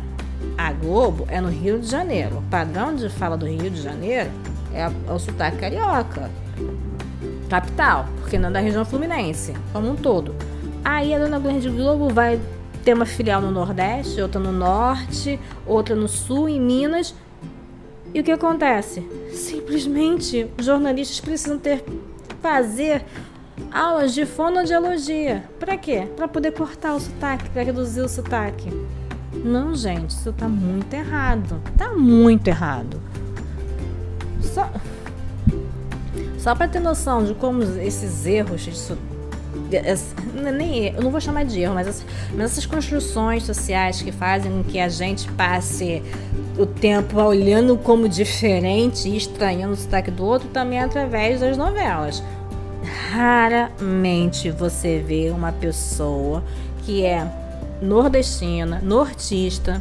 A 0.57 0.73
Globo 0.73 1.27
é 1.29 1.41
no 1.41 1.49
Rio 1.49 1.81
de 1.81 1.89
Janeiro. 1.89 2.39
O 2.39 2.43
padrão 2.43 2.95
de 2.95 3.09
fala 3.09 3.37
do 3.37 3.47
Rio 3.47 3.69
de 3.69 3.83
Janeiro 3.83 4.31
é, 4.73 4.83
é 4.83 5.13
o 5.13 5.19
sotaque 5.19 5.59
carioca. 5.59 6.31
Capital, 7.51 8.07
porque 8.21 8.39
não 8.39 8.49
é 8.49 8.53
da 8.53 8.61
região 8.61 8.85
fluminense, 8.85 9.55
como 9.73 9.91
um 9.91 9.97
todo. 9.97 10.35
Aí 10.85 11.15
a 11.15 11.19
Dona 11.19 11.39
Rede 11.39 11.69
Globo 11.69 12.09
vai 12.09 12.41
ter 12.85 12.95
uma 12.95 13.07
filial 13.07 13.41
no 13.43 13.51
Nordeste, 13.51 14.21
outra 14.21 14.41
no 14.41 14.53
Norte, 14.53 15.39
outra 15.67 15.95
no 15.95 16.09
Sul, 16.09 16.49
em 16.49 16.61
Minas. 16.61 17.15
E 18.15 18.21
o 18.21 18.25
que 18.25 18.33
acontece? 18.33 19.07
Simplesmente 19.33 20.51
jornalistas 20.59 21.21
precisam 21.21 21.59
ter 21.59 21.85
fazer 22.41 23.05
aulas 23.71 24.15
de 24.15 24.25
fonoaudiologia. 24.25 25.45
Para 25.59 25.77
quê? 25.77 26.09
Para 26.17 26.27
poder 26.27 26.53
cortar 26.53 26.95
o 26.95 27.01
sotaque, 27.01 27.51
para 27.51 27.63
reduzir 27.63 28.01
o 28.01 28.09
sotaque. 28.09 28.71
Não, 29.45 29.75
gente, 29.75 30.11
isso 30.11 30.33
tá 30.33 30.49
muito 30.49 30.93
errado. 30.95 31.61
Tá 31.77 31.91
muito 31.93 32.49
errado. 32.49 33.01
Só, 34.41 34.71
só 36.39 36.55
para 36.55 36.69
ter 36.69 36.81
noção 36.81 37.25
de 37.25 37.35
como 37.35 37.63
esses 37.63 38.25
erros 38.25 38.63
de 38.63 38.75
sotaque 38.75 39.18
nem 40.53 40.95
eu 40.95 41.03
não 41.03 41.11
vou 41.11 41.21
chamar 41.21 41.45
de 41.45 41.61
erro, 41.61 41.75
mas, 41.75 42.05
mas 42.35 42.53
essas 42.53 42.67
construções 42.67 43.43
sociais 43.43 44.03
que 44.03 44.13
fazem 44.13 44.51
com 44.51 44.63
que 44.63 44.79
a 44.79 44.89
gente 44.89 45.31
passe 45.33 46.03
o 46.59 46.67
tempo 46.67 47.21
olhando 47.21 47.77
como 47.77 48.09
diferente 48.09 49.09
e 49.09 49.17
estranhando 49.17 49.73
o 49.73 49.77
sotaque 49.77 50.11
do 50.11 50.25
outro 50.25 50.49
também 50.49 50.79
é 50.79 50.83
através 50.83 51.41
das 51.41 51.57
novelas. 51.57 52.23
Raramente 53.11 54.51
você 54.51 54.99
vê 54.99 55.31
uma 55.31 55.53
pessoa 55.53 56.43
que 56.85 57.05
é 57.05 57.27
nordestina, 57.81 58.81
nortista, 58.83 59.81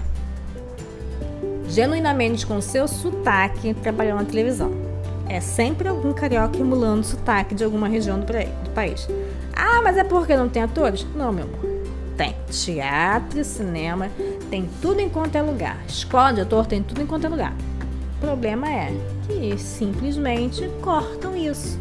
genuinamente 1.68 2.46
com 2.46 2.62
seu 2.62 2.88
sotaque 2.88 3.74
trabalhando 3.74 4.20
na 4.20 4.26
televisão. 4.26 4.72
É 5.30 5.42
sempre 5.42 5.90
algum 5.90 6.14
carioca 6.14 6.58
emulando 6.58 7.02
o 7.02 7.04
sotaque 7.04 7.54
de 7.54 7.64
alguma 7.64 7.88
região 7.88 8.20
do, 8.20 8.26
do 8.26 8.70
país. 8.74 9.08
Ah, 9.60 9.82
mas 9.84 9.98
é 9.98 10.04
porque 10.04 10.38
não 10.38 10.48
tem 10.48 10.62
atores? 10.62 11.04
Não, 11.16 11.34
meu 11.34 11.46
amor. 11.46 11.78
Tem 12.16 12.36
teatro, 12.50 13.44
cinema, 13.44 14.10
tem 14.52 14.70
tudo 14.82 15.00
em 15.00 15.10
quanto 15.10 15.36
é 15.36 15.42
lugar. 15.42 15.78
Escola 15.88 16.34
de 16.34 16.42
ator 16.42 16.68
tem 16.68 16.84
tudo 16.84 17.02
em 17.02 17.08
quanto 17.08 17.26
é 17.26 17.30
lugar. 17.30 17.54
O 18.18 18.20
problema 18.20 18.70
é 18.70 18.94
que 19.28 19.58
simplesmente 19.58 20.70
cortam 20.82 21.36
isso. 21.36 21.80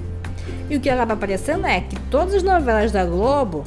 E 0.71 0.77
o 0.77 0.81
que 0.81 0.89
acaba 0.89 1.13
aparecendo 1.13 1.67
é 1.67 1.81
que 1.83 1.99
todas 2.11 2.35
as 2.35 2.43
novelas 2.43 2.93
da 2.93 3.05
Globo 3.05 3.63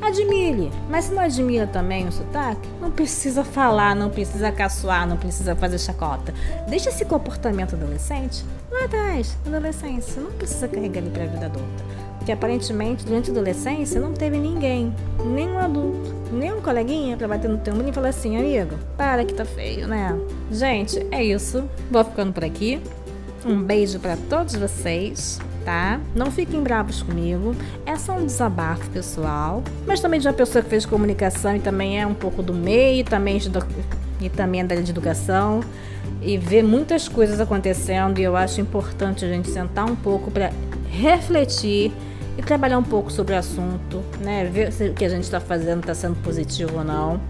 Admire, 0.00 0.70
mas 0.88 1.06
se 1.06 1.12
não 1.12 1.22
admira 1.22 1.66
também 1.66 2.06
o 2.06 2.12
sotaque, 2.12 2.68
não 2.80 2.90
precisa 2.90 3.44
falar, 3.44 3.94
não 3.94 4.08
precisa 4.08 4.50
caçoar, 4.50 5.06
não 5.06 5.16
precisa 5.16 5.56
fazer 5.56 5.78
chacota. 5.78 6.32
Deixa 6.68 6.88
esse 6.88 7.04
comportamento 7.04 7.74
adolescente 7.74 8.44
lá 8.70 8.84
atrás, 8.84 9.36
adolescência. 9.46 10.22
Não 10.22 10.30
precisa 10.32 10.68
carregar 10.68 11.00
ele 11.00 11.10
para 11.10 11.24
a 11.24 11.26
vida 11.26 11.46
adulta. 11.46 11.84
Porque 12.28 12.32
aparentemente, 12.44 13.06
durante 13.06 13.30
a 13.30 13.32
adolescência, 13.32 13.98
não 13.98 14.12
teve 14.12 14.36
ninguém, 14.36 14.94
nenhum 15.24 15.58
adulto, 15.58 16.14
nenhum 16.30 16.60
coleguinha 16.60 17.16
para 17.16 17.26
bater 17.26 17.48
no 17.48 17.56
teu 17.56 17.72
e 17.88 17.90
falar 17.90 18.10
assim: 18.10 18.36
amigo, 18.36 18.76
para 18.98 19.24
que 19.24 19.32
tá 19.32 19.46
feio, 19.46 19.88
né? 19.88 20.14
Gente, 20.52 21.06
é 21.10 21.24
isso. 21.24 21.64
Vou 21.90 22.04
ficando 22.04 22.30
por 22.34 22.44
aqui. 22.44 22.82
Um 23.46 23.62
beijo 23.62 23.98
para 23.98 24.14
todos 24.28 24.54
vocês 24.56 25.38
tá? 25.64 26.00
Não 26.14 26.30
fiquem 26.30 26.62
bravos 26.62 27.02
comigo. 27.02 27.54
É 27.86 27.96
só 27.96 28.12
um 28.12 28.26
desabafo 28.26 28.88
pessoal, 28.90 29.62
mas 29.86 30.00
também 30.00 30.20
de 30.20 30.26
uma 30.26 30.34
pessoa 30.34 30.62
que 30.62 30.68
fez 30.68 30.84
comunicação 30.84 31.56
e 31.56 31.60
também 31.60 31.98
é 31.98 32.06
um 32.06 32.14
pouco 32.14 32.42
do 32.42 32.52
meio, 32.52 33.04
também 33.04 33.38
e 34.20 34.28
também 34.28 34.60
é 34.60 34.64
da 34.64 34.74
educação 34.74 35.60
e 36.20 36.36
ver 36.36 36.62
muitas 36.62 37.08
coisas 37.08 37.40
acontecendo 37.40 38.18
e 38.18 38.22
eu 38.22 38.36
acho 38.36 38.60
importante 38.60 39.24
a 39.24 39.28
gente 39.28 39.50
sentar 39.50 39.84
um 39.84 39.96
pouco 39.96 40.30
para 40.30 40.50
refletir 40.90 41.92
e 42.38 42.42
trabalhar 42.42 42.78
um 42.78 42.84
pouco 42.84 43.12
sobre 43.12 43.34
o 43.34 43.38
assunto, 43.38 44.02
né? 44.20 44.44
Ver 44.46 44.72
se 44.72 44.88
o 44.88 44.94
que 44.94 45.04
a 45.04 45.08
gente 45.10 45.24
está 45.24 45.40
fazendo 45.40 45.80
está 45.80 45.94
sendo 45.94 46.16
positivo 46.22 46.78
ou 46.78 46.84
não 46.84 47.20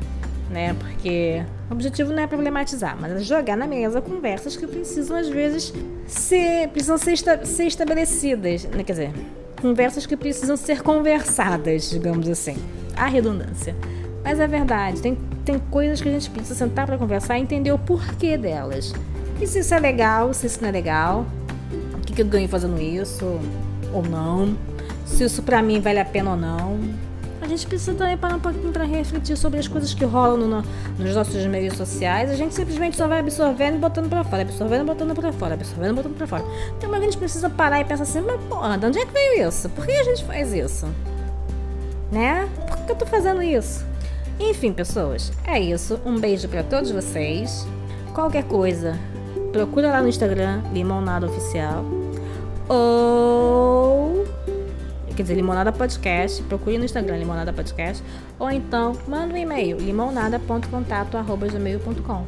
né? 0.50 0.74
Porque 0.78 1.42
o 1.68 1.72
objetivo 1.72 2.12
não 2.12 2.22
é 2.22 2.26
problematizar, 2.26 2.96
mas 3.00 3.12
é 3.12 3.18
jogar 3.20 3.56
na 3.56 3.66
mesa 3.66 4.00
conversas 4.00 4.56
que 4.56 4.66
precisam, 4.66 5.16
às 5.16 5.28
vezes, 5.28 5.72
ser, 6.06 6.68
precisam 6.68 6.98
ser, 6.98 7.12
esta, 7.12 7.44
ser 7.44 7.64
estabelecidas. 7.64 8.64
Né? 8.64 8.82
Quer 8.82 8.92
dizer, 8.92 9.12
conversas 9.60 10.06
que 10.06 10.16
precisam 10.16 10.56
ser 10.56 10.82
conversadas, 10.82 11.90
digamos 11.90 12.28
assim. 12.28 12.56
A 12.96 13.06
redundância. 13.06 13.76
Mas 14.24 14.40
é 14.40 14.46
verdade, 14.46 15.00
tem, 15.00 15.16
tem 15.44 15.58
coisas 15.58 16.00
que 16.00 16.08
a 16.08 16.12
gente 16.12 16.28
precisa 16.30 16.54
sentar 16.54 16.86
para 16.86 16.98
conversar 16.98 17.38
e 17.38 17.42
entender 17.42 17.72
o 17.72 17.78
porquê 17.78 18.36
delas. 18.36 18.92
E 19.40 19.46
se 19.46 19.60
isso 19.60 19.72
é 19.72 19.78
legal, 19.78 20.34
se 20.34 20.46
isso 20.46 20.60
não 20.60 20.68
é 20.68 20.72
legal, 20.72 21.24
o 21.94 22.00
que, 22.00 22.12
que 22.12 22.22
eu 22.22 22.26
ganho 22.26 22.48
fazendo 22.48 22.80
isso 22.80 23.24
ou 23.92 24.02
não, 24.02 24.56
se 25.08 25.24
isso 25.24 25.42
para 25.42 25.62
mim 25.62 25.80
vale 25.80 25.98
a 25.98 26.04
pena 26.04 26.30
ou 26.30 26.36
não 26.36 26.78
a 27.40 27.46
gente 27.46 27.66
precisa 27.66 27.94
também 27.94 28.16
parar 28.16 28.36
um 28.36 28.40
pouquinho 28.40 28.72
para 28.72 28.84
refletir 28.84 29.36
sobre 29.36 29.60
as 29.60 29.68
coisas 29.68 29.94
que 29.94 30.04
rolam 30.04 30.36
no, 30.36 30.64
nos 30.98 31.14
nossos 31.14 31.46
meios 31.46 31.76
sociais. 31.76 32.30
A 32.30 32.34
gente 32.34 32.54
simplesmente 32.54 32.96
só 32.96 33.06
vai 33.06 33.20
absorvendo 33.20 33.76
e 33.76 33.78
botando 33.78 34.08
para 34.08 34.24
fora, 34.24 34.42
absorvendo 34.42 34.82
e 34.82 34.84
botando 34.84 35.14
para 35.14 35.32
fora, 35.32 35.54
absorvendo 35.54 35.92
e 35.92 35.94
botando 35.94 36.16
para 36.16 36.26
fora. 36.26 36.44
Então 36.76 36.92
a 36.92 37.00
gente 37.00 37.16
precisa 37.16 37.48
parar 37.48 37.80
e 37.80 37.84
pensar 37.84 38.02
assim, 38.02 38.20
mas 38.20 38.40
porra, 38.42 38.76
de 38.76 38.86
onde 38.86 38.98
é 38.98 39.06
que 39.06 39.12
veio 39.12 39.48
isso? 39.48 39.68
Por 39.70 39.86
que 39.86 39.92
a 39.92 40.04
gente 40.04 40.24
faz 40.24 40.52
isso? 40.52 40.86
Né? 42.10 42.48
Por 42.68 42.76
que 42.78 42.92
eu 42.92 42.96
tô 42.96 43.06
fazendo 43.06 43.42
isso? 43.42 43.84
Enfim, 44.40 44.72
pessoas, 44.72 45.32
é 45.46 45.60
isso. 45.60 46.00
Um 46.04 46.18
beijo 46.18 46.48
para 46.48 46.62
todos 46.62 46.90
vocês. 46.90 47.66
Qualquer 48.12 48.44
coisa, 48.44 48.98
procura 49.52 49.90
lá 49.90 50.02
no 50.02 50.08
Instagram, 50.08 50.62
Limonada 50.72 51.26
Oficial. 51.26 51.84
Ou 52.68 54.26
quer 55.18 55.24
dizer, 55.24 55.34
Limonada 55.34 55.72
Podcast, 55.72 56.40
procure 56.44 56.78
no 56.78 56.84
Instagram 56.84 57.16
Limonada 57.16 57.52
Podcast, 57.52 58.04
ou 58.38 58.48
então 58.52 58.92
manda 59.08 59.34
um 59.34 59.36
e-mail 59.36 59.76
limonada.contato.gmail.com 59.76 62.24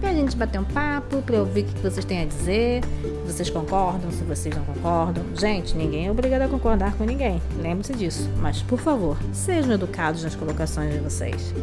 pra 0.00 0.12
gente 0.12 0.36
bater 0.36 0.58
um 0.58 0.64
papo, 0.64 1.22
pra 1.22 1.38
ouvir 1.38 1.62
o 1.62 1.66
que 1.66 1.80
vocês 1.80 2.04
têm 2.04 2.22
a 2.22 2.24
dizer, 2.24 2.82
se 2.84 3.32
vocês 3.32 3.48
concordam, 3.48 4.10
se 4.10 4.24
vocês 4.24 4.56
não 4.56 4.64
concordam. 4.64 5.22
Gente, 5.36 5.76
ninguém 5.76 6.08
é 6.08 6.10
obrigado 6.10 6.42
a 6.42 6.48
concordar 6.48 6.96
com 6.96 7.04
ninguém, 7.04 7.40
lembre-se 7.60 7.92
disso. 7.92 8.28
Mas, 8.40 8.60
por 8.60 8.80
favor, 8.80 9.16
sejam 9.32 9.72
educados 9.72 10.24
nas 10.24 10.34
colocações 10.34 10.94
de 10.94 10.98
vocês. 10.98 11.54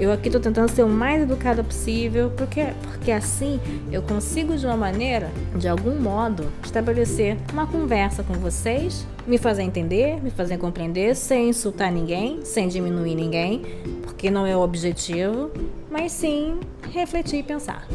Eu 0.00 0.10
aqui 0.12 0.30
tô 0.30 0.40
tentando 0.40 0.70
ser 0.70 0.84
o 0.84 0.88
mais 0.88 1.22
educada 1.22 1.64
possível, 1.64 2.30
porque, 2.36 2.68
porque 2.84 3.10
assim 3.10 3.58
eu 3.92 4.02
consigo 4.02 4.56
de 4.56 4.64
uma 4.64 4.76
maneira, 4.76 5.30
de 5.54 5.68
algum 5.68 6.00
modo, 6.00 6.46
estabelecer 6.64 7.36
uma 7.52 7.66
conversa 7.66 8.22
com 8.22 8.32
vocês, 8.34 9.04
me 9.26 9.38
fazer 9.38 9.62
entender, 9.62 10.22
me 10.22 10.30
fazer 10.30 10.58
compreender, 10.58 11.14
sem 11.14 11.50
insultar 11.50 11.90
ninguém, 11.90 12.44
sem 12.44 12.68
diminuir 12.68 13.14
ninguém, 13.14 13.62
porque 14.02 14.30
não 14.30 14.46
é 14.46 14.56
o 14.56 14.60
objetivo, 14.60 15.50
mas 15.90 16.12
sim 16.12 16.58
refletir 16.92 17.40
e 17.40 17.42
pensar. 17.42 17.86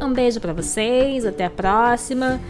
Um 0.00 0.12
beijo 0.12 0.40
para 0.40 0.52
vocês, 0.52 1.24
até 1.24 1.44
a 1.44 1.50
próxima. 1.50 2.40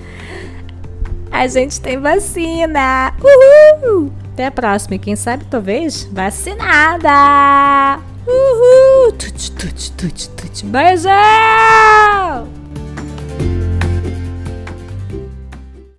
A 1.31 1.47
gente 1.47 1.81
tem 1.81 1.99
vacina! 1.99 3.15
Uhul! 3.21 4.13
Até 4.33 4.47
a 4.47 4.51
próxima. 4.51 4.97
E 4.97 4.99
quem 4.99 5.17
sabe, 5.17 5.45
talvez, 5.47 6.05
vacinada! 6.05 8.01
Uhul! 8.27 9.13
Tut, 9.13 9.53
tut, 9.53 9.93
tut, 9.93 10.31
tut. 10.31 10.67
Beijão! 10.67 12.62